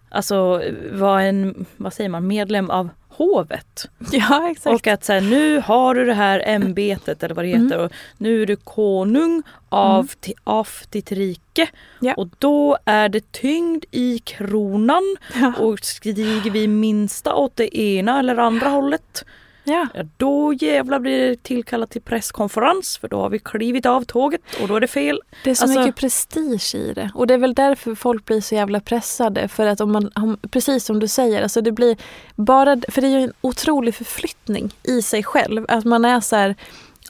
alltså 0.10 0.62
vara 0.94 1.24
en, 1.24 1.66
vad 1.78 1.94
säger 1.94 2.10
man, 2.10 2.28
medlem 2.28 2.70
av 2.70 2.90
hovet. 3.18 3.86
Ja, 4.12 4.50
exakt. 4.52 4.76
Och 4.76 4.88
att 4.88 5.04
så 5.04 5.14
här, 5.14 5.22
nu 5.22 5.60
har 5.60 5.96
du 5.96 6.06
det 6.06 6.14
här 6.14 6.44
ämbetet 6.46 7.24
eller 7.24 7.36
vad 7.36 7.46
det 7.46 7.50
heter 7.50 7.78
och 7.80 7.92
nu 8.18 8.42
är 8.42 8.46
du 8.46 8.56
konung 8.56 9.44
av, 9.70 9.96
Mm. 9.96 10.08
ti- 10.22 10.34
av 10.44 10.68
ditt 10.90 11.12
rike. 11.12 11.68
Ja. 12.00 12.14
Och 12.14 12.28
då 12.40 12.78
är 12.86 13.10
det 13.10 13.32
tyngd 13.32 13.86
i 13.92 14.20
kronan 14.20 15.16
Ja. 15.36 15.54
och 15.60 15.80
stiger 15.80 16.52
vi 16.52 16.68
minsta 16.68 17.36
åt 17.36 17.56
det 17.56 17.78
ena 17.78 18.20
eller 18.20 18.38
andra 18.38 18.70
hållet 18.70 19.26
ja. 19.66 19.88
Ja, 19.94 20.04
då 20.18 20.54
jävlar 20.54 21.00
blir 21.00 21.30
det 21.30 21.44
tillkallat 21.44 21.90
till 21.90 22.02
presskonferens 22.02 22.98
för 22.98 23.08
då 23.08 23.22
har 23.22 23.30
vi 23.30 23.40
klivit 23.40 23.86
av 23.86 24.02
tåget 24.04 24.42
och 24.62 24.68
då 24.68 24.76
är 24.76 24.80
det 24.80 24.88
fel. 24.88 25.20
Det 25.44 25.50
är 25.50 25.56
så 25.56 25.64
Alltså- 25.64 25.80
mycket 25.80 25.96
prestige 25.96 26.76
i 26.76 26.94
det. 26.94 27.12
Och 27.16 27.28
det 27.28 27.34
är 27.34 27.38
väl 27.38 27.54
därför 27.54 27.96
folk 27.96 28.26
blir 28.26 28.42
så 28.42 28.56
jävla 28.56 28.80
pressade. 28.80 29.48
För 29.48 29.66
att 29.68 29.82
om 29.82 29.92
man, 29.92 30.12
om, 30.16 30.38
precis 30.52 30.86
som 30.86 31.00
du 31.00 31.08
säger, 31.08 31.44
alltså 31.44 31.62
det 31.62 31.72
blir 31.72 31.98
bara, 32.36 32.78
för 32.90 33.02
det 33.02 33.08
är 33.08 33.12
ju 33.20 33.24
en 33.24 33.34
otrolig 33.42 33.96
förflyttning 33.96 34.72
i 34.84 35.02
sig 35.02 35.24
själv. 35.24 35.66
Att 35.68 35.86
man 35.86 36.06
är 36.06 36.20
så 36.20 36.36
här, 36.36 36.56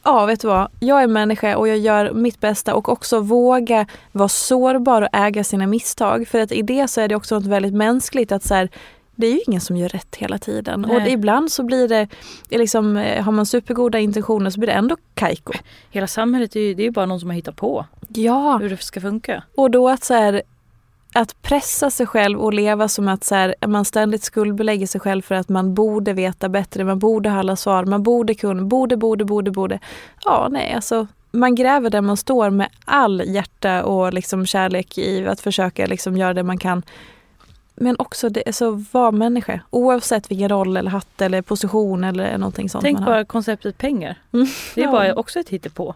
ja 0.03 0.25
vet 0.25 0.41
du 0.41 0.47
vad, 0.47 0.67
jag 0.79 1.03
är 1.03 1.07
människa 1.07 1.57
och 1.57 1.67
jag 1.67 1.77
gör 1.77 2.11
mitt 2.13 2.39
bästa 2.39 2.75
och 2.75 2.89
också 2.89 3.19
våga 3.19 3.87
vara 4.11 4.29
sårbar 4.29 5.01
och 5.01 5.09
äga 5.13 5.43
sina 5.43 5.67
misstag. 5.67 6.27
För 6.27 6.39
att 6.39 6.51
i 6.51 6.61
det 6.61 6.87
så 6.87 7.01
är 7.01 7.07
det 7.07 7.15
också 7.15 7.35
något 7.35 7.45
väldigt 7.45 7.73
mänskligt 7.73 8.31
att 8.31 8.43
så 8.43 8.53
här, 8.53 8.69
det 9.15 9.27
är 9.27 9.31
ju 9.31 9.39
ingen 9.47 9.61
som 9.61 9.77
gör 9.77 9.89
rätt 9.89 10.15
hela 10.15 10.37
tiden. 10.37 10.81
Nej. 10.87 10.95
Och 10.95 11.01
det, 11.03 11.09
ibland 11.09 11.51
så 11.51 11.63
blir 11.63 11.87
det, 11.87 12.07
liksom, 12.49 12.97
eh, 12.97 13.23
har 13.23 13.31
man 13.31 13.45
supergoda 13.45 13.99
intentioner 13.99 14.49
så 14.49 14.59
blir 14.59 14.67
det 14.67 14.73
ändå 14.73 14.97
kajko. 15.13 15.53
Hela 15.91 16.07
samhället 16.07 16.55
är 16.55 16.59
ju, 16.59 16.73
det 16.73 16.81
är 16.81 16.85
ju 16.85 16.91
bara 16.91 17.05
någon 17.05 17.19
som 17.19 17.29
har 17.29 17.35
hittat 17.35 17.55
på 17.55 17.85
Ja, 18.07 18.57
hur 18.57 18.69
det 18.69 18.77
ska 18.77 19.01
funka. 19.01 19.43
och 19.55 19.71
då 19.71 19.89
att 19.89 20.03
så 20.03 20.13
här, 20.13 20.41
att 21.13 21.41
pressa 21.41 21.89
sig 21.89 22.05
själv 22.05 22.39
och 22.39 22.53
leva 22.53 22.87
som 22.87 23.07
att 23.07 23.23
så 23.23 23.35
här, 23.35 23.55
man 23.67 23.85
ständigt 23.85 24.23
skuldbelägger 24.23 24.87
sig 24.87 25.01
själv 25.01 25.21
för 25.21 25.35
att 25.35 25.49
man 25.49 25.73
borde 25.73 26.13
veta 26.13 26.49
bättre, 26.49 26.83
man 26.83 26.99
borde 26.99 27.29
ha 27.29 27.39
alla 27.39 27.55
svar, 27.55 27.85
man 27.85 28.03
borde 28.03 28.33
kunna, 28.35 28.63
borde, 28.63 28.97
borde, 28.97 29.25
borde, 29.25 29.51
borde. 29.51 29.79
Ja, 30.25 30.47
nej, 30.51 30.73
alltså 30.73 31.07
man 31.31 31.55
gräver 31.55 31.89
där 31.89 32.01
man 32.01 32.17
står 32.17 32.49
med 32.49 32.69
all 32.85 33.23
hjärta 33.25 33.83
och 33.83 34.13
liksom 34.13 34.45
kärlek 34.45 34.97
i 34.97 35.27
att 35.27 35.39
försöka 35.39 35.85
liksom 35.85 36.17
göra 36.17 36.33
det 36.33 36.43
man 36.43 36.57
kan. 36.57 36.83
Men 37.75 37.95
också 37.99 38.29
det, 38.29 38.43
alltså, 38.45 38.83
var 38.91 39.11
människa, 39.11 39.59
oavsett 39.69 40.31
vilken 40.31 40.49
roll 40.49 40.77
eller 40.77 40.91
hatt 40.91 41.21
eller 41.21 41.41
position 41.41 42.03
eller 42.03 42.37
någonting 42.37 42.69
sånt 42.69 42.81
Tänk 42.83 42.99
bara 42.99 43.25
konceptet 43.25 43.77
pengar. 43.77 44.15
Mm. 44.33 44.47
Det 44.75 44.81
är 44.81 44.85
Ja. 44.85 44.91
bara 44.91 45.15
också 45.15 45.39
ett 45.39 45.49
hittepå. 45.49 45.95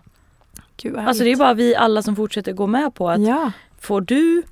Gud, 0.77 0.97
Alltså 0.97 1.23
det 1.23 1.31
är 1.31 1.35
bara 1.35 1.53
vi 1.53 1.75
alla 1.75 2.01
som 2.01 2.15
fortsätter 2.15 2.53
gå 2.53 2.67
med 2.67 2.93
på 2.95 3.09
att 3.09 3.21
Ja, 3.21 3.51
får 3.79 4.01
du 4.01 4.43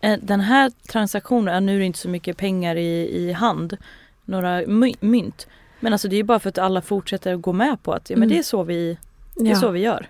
eh, 0.00 0.18
den 0.22 0.40
här 0.40 0.70
transaktionen, 0.88 1.66
nu 1.66 1.74
är 1.74 1.78
det 1.78 1.84
inte 1.84 1.98
så 1.98 2.08
mycket 2.08 2.36
pengar 2.36 2.76
i, 2.76 3.08
i 3.16 3.32
hand, 3.32 3.76
några 4.24 4.62
my- 4.66 4.94
mynt. 5.00 5.46
Men 5.80 5.92
alltså 5.92 6.08
det 6.08 6.16
är 6.16 6.22
bara 6.24 6.38
för 6.38 6.48
att 6.48 6.58
alla 6.58 6.82
fortsätter 6.82 7.34
att 7.34 7.40
gå 7.42 7.52
med 7.52 7.82
på 7.82 7.92
att 7.92 8.10
ja, 8.10 8.16
men 8.16 8.22
Mm. 8.22 8.28
det 8.28 8.38
är 8.38 8.42
så 8.42 8.62
vi, 8.62 8.98
det 9.36 9.46
är 9.46 9.50
ja. 9.54 9.56
så 9.60 9.70
vi 9.70 9.80
gör. 9.80 10.06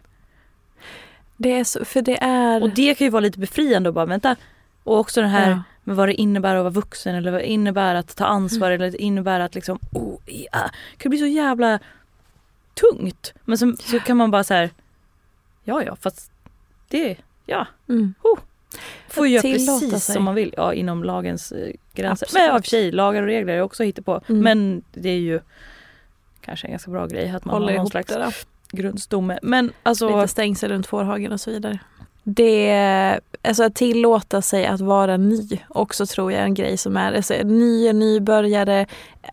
Det 1.36 1.52
är 1.58 1.64
så, 1.64 1.84
för 1.84 2.02
det 2.02 2.22
är... 2.22 2.62
Och 2.62 2.70
det 2.70 2.94
kan 2.94 3.04
ju 3.04 3.10
vara 3.10 3.20
lite 3.20 3.38
befriande 3.38 3.88
och 3.88 3.94
bara 3.94 4.04
vänta. 4.06 4.36
Och 4.84 4.98
också 4.98 5.20
den 5.20 5.30
här 5.30 5.62
Med 5.90 5.96
vad 5.96 6.08
det 6.08 6.14
innebär 6.14 6.54
att 6.56 6.62
vara 6.62 6.70
vuxen 6.70 7.14
eller 7.14 7.30
vad 7.30 7.40
det 7.40 7.46
innebär 7.46 7.94
att 7.94 8.16
ta 8.16 8.24
ansvar 8.24 8.70
Mm. 8.70 8.80
eller 8.80 8.90
det 8.90 9.02
innebär 9.02 9.40
att 9.40 9.54
liksom, 9.54 9.78
oh, 9.92 10.18
ja. 10.26 10.58
Det 10.92 10.96
kan 11.02 11.10
bli 11.10 11.18
så 11.18 11.26
jävla 11.26 11.78
tungt. 12.74 13.34
Men 13.44 13.58
så, 13.58 13.74
så 13.80 14.00
kan 14.00 14.16
man 14.16 14.30
bara 14.30 14.44
så 14.44 14.54
här, 14.54 14.70
ja 15.64 15.82
ja 15.82 15.96
fast 15.96 16.32
det, 16.88 17.16
ja, 17.46 17.66
Mm. 17.88 18.14
får 19.08 19.26
ju 19.26 19.32
göra 19.34 19.42
precis 19.42 19.90
sig. 20.04 20.14
som 20.14 20.24
man 20.24 20.34
vill. 20.34 20.54
Ja 20.56 20.74
inom 20.74 21.04
lagens 21.04 21.52
eh, 21.52 21.72
gränser. 21.94 22.26
Absolut. 22.26 22.44
Men 22.46 22.56
av 22.56 22.60
för 22.60 22.68
sig, 22.68 22.92
lagar 22.92 23.22
och 23.22 23.28
regler 23.28 23.54
är 23.54 23.60
också 23.62 23.84
på. 24.02 24.20
Mm. 24.28 24.42
Men 24.42 24.82
det 24.92 25.08
är 25.08 25.18
ju 25.18 25.40
kanske 26.40 26.66
en 26.66 26.70
ganska 26.70 26.90
bra 26.90 27.06
grej 27.06 27.30
att 27.30 27.44
man 27.44 27.52
Håller 27.54 27.72
har 27.72 27.76
någon 27.78 27.90
slags 27.90 28.08
det 28.08 28.32
grundstomme. 28.72 29.38
Men 29.42 29.72
alltså, 29.82 30.16
Lite 30.16 30.28
stängsel 30.28 30.70
runt 30.72 30.86
fårhagen 30.86 31.32
och 31.32 31.40
så 31.40 31.50
vidare. 31.50 31.78
Det, 32.34 33.20
alltså 33.42 33.62
att 33.62 33.74
tillåta 33.74 34.42
sig 34.42 34.66
att 34.66 34.80
vara 34.80 35.16
ny 35.16 35.58
också 35.68 36.06
tror 36.06 36.32
jag 36.32 36.40
är 36.40 36.44
en 36.44 36.54
grej 36.54 36.76
som 36.76 36.96
är, 36.96 37.12
alltså, 37.12 37.34
ny, 37.44 37.92
nybörjare, 37.92 38.86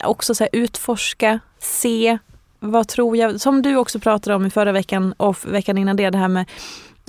också 0.03 0.35
så 0.35 0.43
här, 0.43 0.49
utforska, 0.53 1.39
se, 1.59 2.17
vad 2.59 2.87
tror 2.87 3.17
jag, 3.17 3.41
som 3.41 3.61
du 3.61 3.75
också 3.75 3.99
pratade 3.99 4.35
om 4.35 4.45
i 4.45 4.49
förra 4.49 4.71
veckan 4.71 5.13
och 5.17 5.37
veckan 5.45 5.77
innan 5.77 5.95
det, 5.95 6.09
det 6.09 6.17
här 6.17 6.27
med 6.27 6.45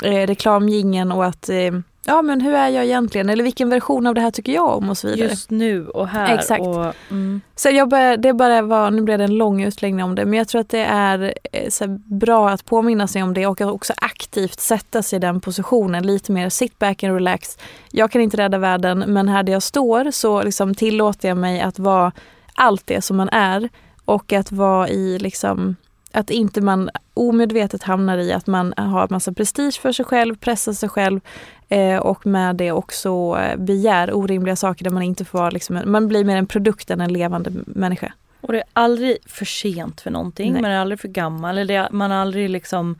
eh, 0.02 0.26
reklamgingen 0.26 1.12
och 1.12 1.24
att 1.24 1.48
eh, 1.48 1.72
ja 2.04 2.22
men 2.22 2.40
hur 2.40 2.54
är 2.54 2.68
jag 2.68 2.84
egentligen 2.84 3.28
eller 3.28 3.44
vilken 3.44 3.68
version 3.68 4.06
av 4.06 4.14
det 4.14 4.20
här 4.20 4.30
tycker 4.30 4.52
jag 4.52 4.76
om 4.76 4.90
och 4.90 4.98
så 4.98 5.08
vidare. 5.08 5.28
just 5.28 5.50
nu 5.50 5.88
och 5.88 6.08
här. 6.08 6.34
Exakt. 6.34 6.60
Och, 6.66 6.94
mm, 7.10 7.40
Så 7.56 7.68
jag 7.70 7.88
bör, 7.88 8.16
det 8.16 8.32
bara 8.32 8.62
var, 8.62 8.90
nu 8.90 9.02
blev 9.02 9.18
det 9.18 9.24
en 9.24 9.36
lång 9.36 9.62
utläggning 9.62 10.04
om 10.04 10.14
det, 10.14 10.24
men 10.24 10.38
jag 10.38 10.48
tror 10.48 10.60
att 10.60 10.68
det 10.68 10.84
är 10.84 11.34
eh, 11.52 11.68
så 11.68 11.86
bra 12.04 12.50
att 12.50 12.64
påminna 12.64 13.06
sig 13.08 13.22
om 13.22 13.34
det 13.34 13.46
och 13.46 13.60
att 13.60 13.70
också 13.70 13.92
aktivt 13.96 14.60
sätta 14.60 15.02
sig 15.02 15.16
i 15.16 15.20
den 15.20 15.40
positionen. 15.40 16.06
Lite 16.06 16.32
mer 16.32 16.48
sit 16.48 16.78
back 16.78 17.02
and 17.02 17.14
relax. 17.14 17.58
Jag 17.90 18.10
kan 18.10 18.20
inte 18.20 18.36
rädda 18.36 18.58
världen, 18.58 19.04
men 19.06 19.28
här 19.28 19.42
där 19.42 19.52
jag 19.52 19.62
står 19.62 20.10
så 20.10 20.42
liksom 20.42 20.74
tillåter 20.74 21.28
jag 21.28 21.36
mig 21.36 21.60
att 21.60 21.78
vara 21.78 22.12
allt 22.54 22.86
det 22.86 23.02
som 23.02 23.16
man 23.16 23.28
är 23.28 23.68
och 24.04 24.32
att 24.32 24.52
vara 24.52 24.88
i 24.88 25.18
liksom 25.18 25.76
att 26.12 26.30
inte 26.30 26.60
man 26.60 26.90
omedvetet 27.14 27.82
hamnar 27.82 28.18
i 28.18 28.32
att 28.32 28.46
man 28.46 28.74
har 28.76 29.06
massa 29.10 29.32
prestige 29.32 29.80
för 29.80 29.92
sig 29.92 30.04
själv, 30.04 30.36
pressar 30.36 30.72
sig 30.72 30.88
själv 30.88 31.20
eh, 31.68 31.96
och 31.98 32.26
med 32.26 32.56
det 32.56 32.72
också 32.72 33.38
eh, 33.40 33.56
begär 33.56 34.12
orimliga 34.14 34.56
saker 34.56 34.84
där 34.84 34.90
man 34.90 35.02
inte 35.02 35.24
får 35.24 35.38
vara 35.38 35.50
liksom, 35.50 35.82
man 35.86 36.08
blir 36.08 36.24
mer 36.24 36.36
en 36.36 36.46
produkt 36.46 36.90
än 36.90 37.00
en 37.00 37.12
levande 37.12 37.50
människa. 37.66 38.12
och 38.40 38.52
det 38.52 38.58
är 38.58 38.64
aldrig 38.72 39.16
för 39.26 39.44
sent 39.44 40.00
för 40.00 40.10
någonting. 40.10 40.52
Nej. 40.52 40.62
Man 40.62 40.70
är 40.70 40.78
aldrig 40.78 41.00
för 41.00 41.08
gammal. 41.08 41.58
Eller 41.58 41.74
är- 41.74 41.88
man 41.90 42.12
är 42.12 42.16
aldrig 42.16 42.50
liksom 42.50 42.98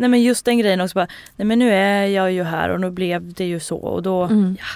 Nej 0.00 0.08
men 0.10 0.22
just 0.22 0.44
den 0.44 0.58
grejen 0.58 0.80
också 0.80 0.94
bara, 0.94 1.08
nej 1.36 1.46
men 1.46 1.58
nu 1.58 1.70
är 1.72 2.06
jag 2.06 2.32
ju 2.32 2.42
här 2.42 2.68
och 2.68 2.80
nu 2.80 2.90
blev 2.90 3.32
det 3.32 3.44
ju 3.44 3.60
så 3.60 3.76
och 3.78 4.02
då, 4.02 4.22
Mm. 4.22 4.56
ja. 4.60 4.66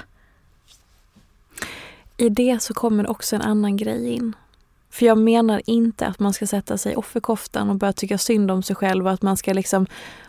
I 2.17 2.29
det 2.29 2.63
så 2.63 2.75
kommer 2.75 3.11
också 3.11 3.37
en 3.37 3.43
annan 3.43 3.77
grej 3.77 4.09
in. 4.11 4.33
För 4.93 5.07
jag 5.07 5.19
menar 5.19 5.63
inte 5.67 6.07
att 6.07 6.19
man 6.19 6.33
ska 6.33 6.47
sätta 6.47 6.79
sig 6.79 6.93
i 6.93 6.97
offerkoftan 6.97 7.71
och 7.71 7.77
börja 7.77 7.93
tycka 7.93 8.19
synd 8.19 8.51
om 8.51 8.63
sig 8.63 8.77
själv 8.77 9.07
och 9.07 9.13
att 9.13 9.23
man 9.23 9.37
ska 9.37 9.53
liksom 9.53 9.87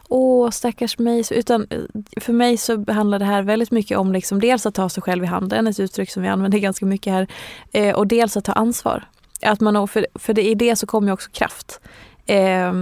Åh 0.10 0.50
stackars 0.50 0.98
mig. 1.00 1.24
Utan 1.32 1.68
eh, 1.70 1.80
för 2.22 2.34
mig 2.34 2.58
så 2.58 2.92
handlar 2.92 3.20
det 3.20 3.26
här 3.26 3.44
väldigt 3.44 3.72
mycket 3.72 3.98
om 3.98 4.14
liksom 4.14 4.40
dels 4.40 4.66
att 4.66 4.76
ta 4.76 4.90
sig 4.90 5.04
själv 5.04 5.24
i 5.24 5.28
handen, 5.28 5.68
ett 5.68 5.80
uttryck 5.80 6.12
som 6.12 6.24
vi 6.24 6.30
använder 6.30 6.58
ganska 6.60 6.86
mycket 6.86 7.14
här. 7.14 7.28
Eh, 7.72 7.96
och 7.96 8.08
dels 8.08 8.38
att 8.38 8.46
ta 8.46 8.52
ansvar. 8.52 9.04
Att 9.42 9.60
man, 9.60 9.88
för, 9.88 10.08
för 10.16 10.34
det, 10.34 10.42
i 10.42 10.56
det 10.56 10.76
så 10.76 10.86
kommer 10.86 11.08
ju 11.08 11.14
också 11.14 11.30
kraft. 11.32 11.80
Eh, 12.26 12.74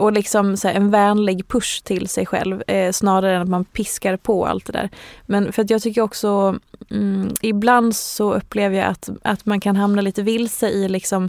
och 0.00 0.12
liksom 0.12 0.56
så 0.56 0.68
här, 0.68 0.74
en 0.74 0.90
vänlig 0.90 1.48
push 1.48 1.82
till 1.84 2.08
sig 2.08 2.26
själv 2.26 2.62
eh, 2.66 2.92
snarare 2.92 3.36
än 3.36 3.42
att 3.42 3.48
man 3.48 3.64
piskar 3.64 4.16
på 4.16 4.46
allt 4.46 4.66
det 4.66 4.72
där. 4.72 4.90
Men 5.26 5.52
för 5.52 5.62
att 5.62 5.70
jag 5.70 5.82
tycker 5.82 6.00
också 6.00 6.58
mm, 6.90 7.28
ibland 7.42 7.96
så 7.96 8.34
upplever 8.34 8.76
jag 8.76 8.86
att, 8.86 9.08
att 9.22 9.46
man 9.46 9.60
kan 9.60 9.76
hamna 9.76 10.02
lite 10.02 10.22
vilse 10.22 10.68
i 10.68 10.88
liksom 10.88 11.28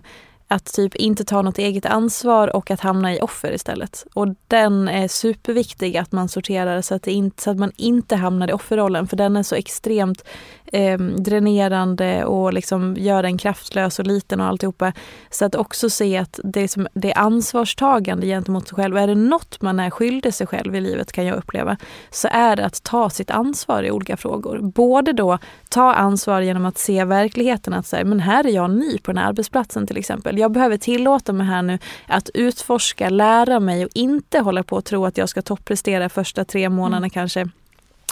att 0.51 0.73
typ 0.73 0.95
inte 0.95 1.23
ta 1.23 1.41
något 1.41 1.57
eget 1.57 1.85
ansvar 1.85 2.55
och 2.55 2.71
att 2.71 2.79
hamna 2.79 3.13
i 3.13 3.19
offer 3.19 3.51
istället. 3.51 4.05
Och 4.13 4.27
den 4.47 4.87
är 4.87 5.07
superviktig 5.07 5.97
att 5.97 6.11
man 6.11 6.29
sorterar 6.29 6.81
så 6.81 6.95
att, 6.95 7.03
det 7.03 7.11
inte, 7.11 7.43
så 7.43 7.51
att 7.51 7.57
man 7.57 7.71
inte 7.75 8.15
hamnar 8.15 8.49
i 8.49 8.53
offerrollen 8.53 9.07
för 9.07 9.17
den 9.17 9.37
är 9.37 9.43
så 9.43 9.55
extremt 9.55 10.23
eh, 10.65 10.97
dränerande 10.97 12.25
och 12.25 12.53
liksom 12.53 12.95
gör 12.99 13.23
en 13.23 13.37
kraftlös 13.37 13.99
och 13.99 14.07
liten 14.07 14.39
och 14.41 14.45
alltihopa. 14.45 14.93
Så 15.29 15.45
att 15.45 15.55
också 15.55 15.89
se 15.89 16.17
att 16.17 16.39
det 16.43 16.61
är, 16.61 16.67
som, 16.67 16.87
det 16.93 17.11
är 17.11 17.17
ansvarstagande 17.17 18.27
gentemot 18.27 18.67
sig 18.67 18.75
själv. 18.75 18.95
Och 18.95 19.01
är 19.01 19.07
det 19.07 19.15
något 19.15 19.61
man 19.61 19.79
är 19.79 19.89
skyldig 19.89 20.33
sig 20.33 20.47
själv 20.47 20.75
i 20.75 20.81
livet 20.81 21.11
kan 21.11 21.25
jag 21.25 21.37
uppleva 21.37 21.77
så 22.09 22.27
är 22.31 22.55
det 22.55 22.65
att 22.65 22.83
ta 22.83 23.09
sitt 23.09 23.31
ansvar 23.31 23.83
i 23.83 23.91
olika 23.91 24.17
frågor. 24.17 24.59
Både 24.61 25.13
då 25.13 25.37
ta 25.69 25.93
ansvar 25.93 26.41
genom 26.41 26.65
att 26.65 26.77
se 26.77 27.05
verkligheten 27.05 27.73
att 27.73 27.87
säga, 27.87 28.05
men 28.05 28.19
här 28.19 28.47
är 28.47 28.51
jag 28.51 28.69
ny 28.69 28.97
på 28.97 29.11
den 29.11 29.17
här 29.17 29.29
arbetsplatsen 29.29 29.87
till 29.87 29.97
exempel. 29.97 30.37
Jag 30.41 30.51
behöver 30.51 30.77
tillåta 30.77 31.33
mig 31.33 31.47
här 31.47 31.61
nu 31.61 31.79
att 32.07 32.29
utforska, 32.33 33.09
lära 33.09 33.59
mig 33.59 33.85
och 33.85 33.91
inte 33.93 34.39
hålla 34.39 34.63
på 34.63 34.75
och 34.75 34.85
tro 34.85 35.05
att 35.05 35.17
jag 35.17 35.29
ska 35.29 35.41
topprestera 35.41 36.09
första 36.09 36.45
tre 36.45 36.69
månaderna 36.69 37.09
kanske 37.09 37.49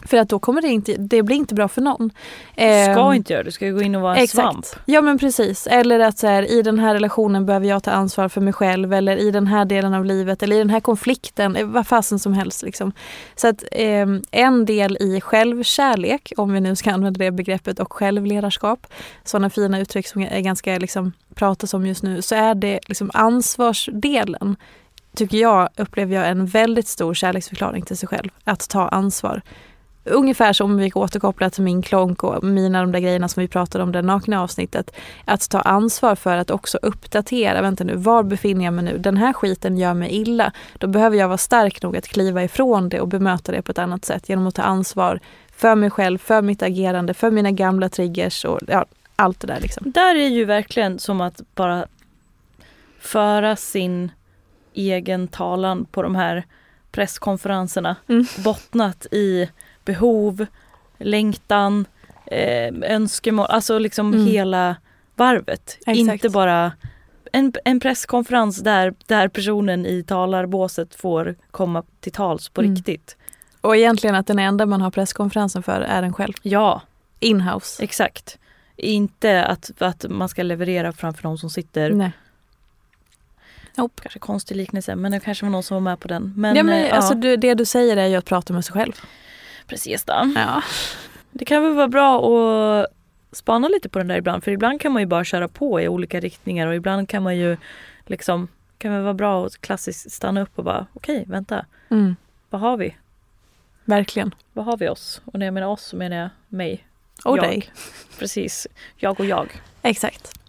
För 0.06 0.18
att 0.18 0.30
då 0.30 0.40
kommer 0.40 0.62
det 0.62 0.68
inte, 0.68 0.96
det 0.98 1.24
blir 1.24 1.36
inte 1.36 1.56
bra 1.56 1.68
för 1.68 1.82
någon. 1.82 2.12
Ska 2.54 2.64
Ehm, 2.64 3.14
inte 3.14 3.34
göra 3.34 3.44
det, 3.44 3.48
du 3.48 3.52
ska 3.52 3.70
gå 3.70 3.82
in 3.82 3.96
och 3.96 4.02
vara 4.02 4.16
en 4.16 4.24
Exakt. 4.24 4.44
svamp. 4.44 4.66
Ja 4.86 5.02
men 5.02 5.20
precis. 5.20 5.68
Eller 5.68 6.00
att 6.00 6.18
så 6.18 6.28
här, 6.28 6.52
i 6.52 6.62
den 6.62 6.80
här 6.80 6.94
relationen 6.94 7.46
behöver 7.46 7.68
jag 7.68 7.84
ta 7.84 7.92
ansvar 7.92 8.30
för 8.30 8.42
mig 8.42 8.54
själv 8.54 8.94
eller 8.94 9.18
i 9.18 9.32
den 9.32 9.48
här 9.48 9.66
delen 9.66 9.94
av 9.94 10.06
livet 10.06 10.44
eller 10.44 10.56
i 10.56 10.60
den 10.60 10.70
här 10.70 10.80
konflikten, 10.80 11.56
eh, 11.56 11.68
vad 11.68 11.88
fasen 11.88 12.20
som 12.20 12.34
helst. 12.34 12.64
Liksom. 12.64 12.92
Så 13.36 13.48
att 13.48 13.64
eh, 13.72 14.08
en 14.32 14.66
del 14.66 14.98
i 15.00 15.22
självkärlek, 15.22 16.34
om 16.38 16.54
vi 16.54 16.62
nu 16.62 16.76
ska 16.76 16.92
använda 16.94 17.18
det 17.18 17.32
begreppet, 17.32 17.80
och 17.80 17.94
självledarskap, 17.94 18.88
sådana 19.24 19.50
fina 19.50 19.80
uttryck 19.80 20.08
som 20.08 20.22
är 20.22 20.40
ganska 20.40 20.78
liksom, 20.78 21.14
pratas 21.36 21.74
om 21.74 21.86
just 21.86 22.04
nu, 22.04 22.22
så 22.22 22.36
är 22.36 22.56
det 22.56 22.80
liksom 22.88 23.12
ansvarsdelen 23.14 24.56
tycker 25.16 25.38
jag, 25.38 25.70
upplever 25.78 26.16
jag 26.16 26.30
en 26.30 26.46
väldigt 26.46 26.88
stor 26.88 27.14
kärleksförklaring 27.14 27.82
till 27.82 27.98
sig 27.98 28.10
själv. 28.10 28.30
Att 28.44 28.70
ta 28.70 28.88
ansvar. 28.88 29.42
Ungefär 30.10 30.54
som 30.54 30.78
vi 30.78 30.92
återkopplar 30.94 31.50
till 31.50 31.64
min 31.64 31.82
klonk 31.82 32.24
och 32.24 32.44
mina 32.44 32.82
de 32.82 32.92
där 32.92 33.00
grejerna 33.00 33.28
som 33.28 33.42
vi 33.42 33.48
pratade 33.48 33.84
om 33.84 33.92
det 33.92 34.02
nakna 34.02 34.42
avsnittet. 34.42 34.92
Att 35.26 35.50
ta 35.50 35.62
ansvar 35.62 36.16
för 36.16 36.38
att 36.38 36.52
också 36.52 36.80
uppdatera, 36.82 37.62
vänta 37.62 37.84
nu, 37.84 37.96
var 37.96 38.24
befinner 38.24 38.66
jag 38.66 38.74
mig 38.74 38.84
nu? 38.84 38.98
Den 38.98 39.18
här 39.18 39.34
skiten 39.34 39.78
gör 39.78 39.94
mig 39.94 40.10
illa. 40.10 40.52
Då 40.78 40.88
behöver 40.88 41.18
jag 41.18 41.28
vara 41.28 41.38
stark 41.38 41.84
nog 41.84 41.98
att 41.98 42.08
kliva 42.08 42.44
ifrån 42.44 42.90
det 42.90 43.02
och 43.02 43.08
bemöta 43.08 43.52
det 43.52 43.62
på 43.62 43.72
ett 43.72 43.80
annat 43.80 44.06
sätt 44.06 44.30
genom 44.30 44.48
att 44.48 44.56
ta 44.56 44.62
ansvar 44.62 45.20
för 45.56 45.76
mig 45.76 45.90
själv, 45.90 46.18
för 46.18 46.42
mitt 46.42 46.64
agerande, 46.64 47.14
för 47.14 47.32
mina 47.32 47.52
gamla 47.52 47.90
triggers 47.90 48.46
och 48.46 48.60
ja, 48.68 48.86
allt 49.16 49.40
det 49.40 49.48
där 49.48 49.60
liksom. 49.60 49.92
Där 49.92 50.16
är 50.16 50.28
ju 50.28 50.46
verkligen 50.46 51.00
som 51.00 51.22
att 51.22 51.42
bara 51.56 51.86
föra 53.00 53.56
sin 53.56 54.12
egen 54.74 55.28
talan 55.28 55.86
på 55.86 56.02
de 56.02 56.16
här 56.16 56.46
presskonferenserna. 56.92 57.96
Mm. 58.08 58.26
Bottnat 58.44 59.06
i 59.12 59.50
behov, 59.94 60.46
längtan, 60.98 61.86
eh, 62.26 62.74
önskemål, 62.96 63.46
alltså 63.50 63.80
liksom 63.80 64.14
Mm. 64.14 64.26
hela 64.28 64.76
varvet. 65.16 65.78
Exakt. 65.86 65.98
Inte 65.98 66.30
bara 66.30 66.72
en, 67.32 67.54
en 67.66 67.80
presskonferens 67.80 68.58
där, 68.60 68.94
där 69.08 69.28
personen 69.28 69.86
i 69.86 70.04
talarbåset 70.04 70.96
får 70.96 71.36
komma 71.52 71.84
till 72.00 72.12
tals 72.12 72.50
på 72.50 72.62
Mm. 72.62 72.76
riktigt. 72.76 73.18
Och 73.62 73.76
egentligen 73.78 74.16
att 74.16 74.28
den 74.28 74.40
enda 74.40 74.66
man 74.66 74.82
har 74.82 74.92
presskonferensen 74.92 75.64
för 75.64 75.82
är 75.82 76.04
en 76.04 76.14
själv. 76.14 76.34
Ja, 76.42 76.82
Inhouse. 77.20 77.84
exakt. 77.84 78.38
Inte 78.78 79.46
att, 79.46 79.82
att 79.82 80.06
man 80.10 80.30
ska 80.30 80.44
leverera 80.44 80.92
framför 80.92 81.24
någon 81.24 81.38
som 81.38 81.50
sitter 81.50 81.90
Nej. 81.92 82.12
Nope. 83.76 84.02
Kanske 84.02 84.20
konstig 84.20 84.56
liknelse 84.58 84.96
men 84.96 85.12
det 85.12 85.20
kanske 85.20 85.46
var 85.46 85.50
någon 85.52 85.64
som 85.64 85.76
var 85.76 85.82
med 85.82 86.00
på 86.00 86.08
den. 86.08 86.34
Men, 86.38 86.56
ja, 86.56 86.64
men, 86.64 86.86
eh, 86.86 86.96
alltså, 86.96 87.14
ja, 87.14 87.20
du, 87.20 87.38
det 87.38 87.54
du 87.54 87.66
säger 87.66 87.98
är 87.98 88.08
ju 88.08 88.16
att 88.16 88.26
prata 88.26 88.54
med 88.54 88.66
sig 88.66 88.74
själv. 88.74 88.94
Precis 89.70 90.04
då. 90.04 90.32
Ja. 90.36 90.62
Det 91.32 91.46
kan 91.46 91.64
väl 91.64 91.74
vara 91.74 91.88
bra 91.88 92.18
att 92.20 92.88
spana 93.32 93.68
lite 93.68 93.90
på 93.90 94.00
den 94.00 94.08
där 94.08 94.16
ibland 94.18 94.44
för 94.44 94.52
ibland 94.52 94.82
kan 94.82 94.92
man 94.92 95.02
ju 95.02 95.06
bara 95.06 95.24
köra 95.24 95.48
på 95.48 95.82
i 95.82 95.88
olika 95.88 96.20
riktningar 96.20 96.68
och 96.68 96.76
ibland 96.76 97.10
kan 97.10 97.24
man 97.24 97.38
ju 97.38 97.58
liksom 98.06 98.48
kan 98.78 98.92
det 98.94 99.02
vara 99.02 99.14
bra 99.14 99.46
att 99.46 99.62
klassiskt 99.62 100.12
stanna 100.12 100.42
upp 100.42 100.52
och 100.56 100.64
bara 100.64 100.86
okej 100.94 101.26
vänta 101.28 101.66
Mm, 101.90 102.16
vad 102.50 102.62
har 102.62 102.78
vi? 102.78 102.96
verkligen. 103.86 104.36
Vad 104.54 104.66
har 104.66 104.78
vi 104.78 104.90
oss? 104.90 105.22
Och 105.26 105.40
när 105.40 105.46
jag 105.46 105.54
menar 105.54 105.68
oss 105.68 105.84
så 105.84 105.96
menar 105.96 106.18
jag 106.18 106.30
mig. 106.48 106.86
Och 107.26 107.38
jag. 107.38 107.44
dig. 107.46 107.70
Precis, 108.20 108.68
jag 108.96 109.20
och 109.20 109.26
jag. 109.26 109.62
Exakt. 109.82 110.40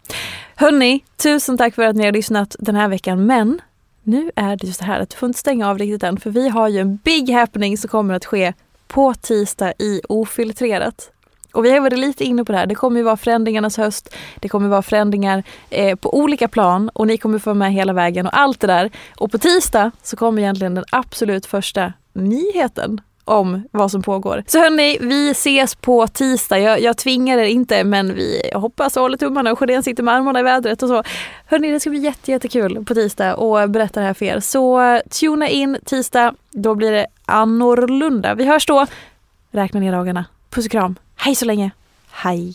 Hörni, 0.55 1.05
tusen 1.23 1.59
tack 1.59 1.75
för 1.75 1.83
att 1.83 1.97
ni 1.97 2.05
har 2.05 2.13
lyssnat 2.13 2.57
den 2.59 2.77
här 2.77 2.89
veckan. 2.89 3.27
Men 3.27 3.61
nu 4.03 4.31
är 4.37 4.57
det 4.57 4.67
just 4.67 4.81
det 4.81 4.87
här 4.87 5.01
att 5.01 5.11
du 5.11 5.17
får 5.17 5.27
inte 5.27 5.39
stänga 5.39 5.69
av 5.69 5.79
riktigt 5.79 6.03
än. 6.03 6.17
För 6.17 6.31
vi 6.31 6.49
har 6.49 6.69
ju 6.69 6.79
en 6.79 6.97
big 6.97 7.31
happening 7.31 7.79
som 7.79 7.89
kommer 7.89 8.15
att 8.15 8.25
ske 8.25 8.53
på 8.91 9.15
tisdag 9.15 9.73
i 9.79 10.01
Ofiltrerat. 10.09 11.11
Och 11.53 11.65
vi 11.65 11.71
har 11.71 11.81
varit 11.81 11.99
lite 11.99 12.25
inne 12.25 12.45
på 12.45 12.53
det 12.53 12.59
här. 12.59 12.67
Det 12.67 12.75
kommer 12.75 12.97
ju 12.97 13.05
vara 13.05 13.17
förändringarnas 13.17 13.77
höst. 13.77 14.15
Det 14.41 14.49
kommer 14.49 14.69
vara 14.69 14.83
förändringar 14.83 15.43
eh, 15.71 15.97
på 15.97 16.19
olika 16.19 16.49
plan 16.49 16.89
och 16.89 17.07
ni 17.07 17.19
kommer 17.19 17.39
få 17.39 17.51
vara 17.51 17.59
med 17.59 17.73
hela 17.73 17.93
vägen 17.93 18.27
och 18.27 18.39
allt 18.39 18.61
det 18.61 18.67
där. 18.67 18.91
Och 19.17 19.31
på 19.31 19.39
tisdag 19.39 19.91
så 20.03 20.17
kommer 20.17 20.43
egentligen 20.43 20.75
den 20.75 20.85
absolut 20.91 21.47
första 21.47 21.93
nyheten 22.13 23.01
om 23.31 23.63
vad 23.71 23.91
som 23.91 24.03
pågår. 24.03 24.45
Så 24.47 24.59
hörni, 24.59 24.99
vi 25.01 25.31
ses 25.31 25.75
på 25.75 26.07
tisdag. 26.07 26.59
Jag, 26.59 26.81
jag 26.81 26.97
tvingar 26.97 27.39
er 27.39 27.45
inte 27.45 27.85
men 27.85 28.15
vi 28.15 28.51
hoppas 28.55 28.97
och 28.97 29.03
håller 29.03 29.17
tummarna 29.17 29.53
och 29.53 29.59
Sjödén 29.59 29.83
sitter 29.83 30.03
med 30.03 30.15
armarna 30.15 30.41
i 30.41 30.43
vädret 30.43 30.83
och 30.83 30.89
så. 30.89 31.03
Hörni, 31.47 31.73
det 31.73 31.81
ska 31.81 31.91
bli 31.91 31.99
jätte, 31.99 32.31
jättekul 32.31 32.85
på 32.85 32.95
tisdag 32.95 33.35
och 33.35 33.71
berätta 33.71 34.01
det 34.01 34.07
här 34.07 34.15
för 34.15 34.25
er. 34.25 34.41
Så 34.41 35.01
tuna 35.11 35.49
in 35.49 35.79
tisdag, 35.85 36.35
då 36.51 36.75
blir 36.75 36.93
det 36.93 37.07
annorlunda. 37.25 38.35
Vi 38.35 38.45
hörs 38.45 38.67
då. 38.67 38.87
Räkna 39.51 39.81
ner 39.81 39.93
dagarna. 39.93 40.25
Puss 40.51 40.67
och 40.67 40.73
kram. 40.73 40.97
Hej 41.17 41.35
så 41.35 41.45
länge. 41.45 41.71
Hej. 42.11 42.55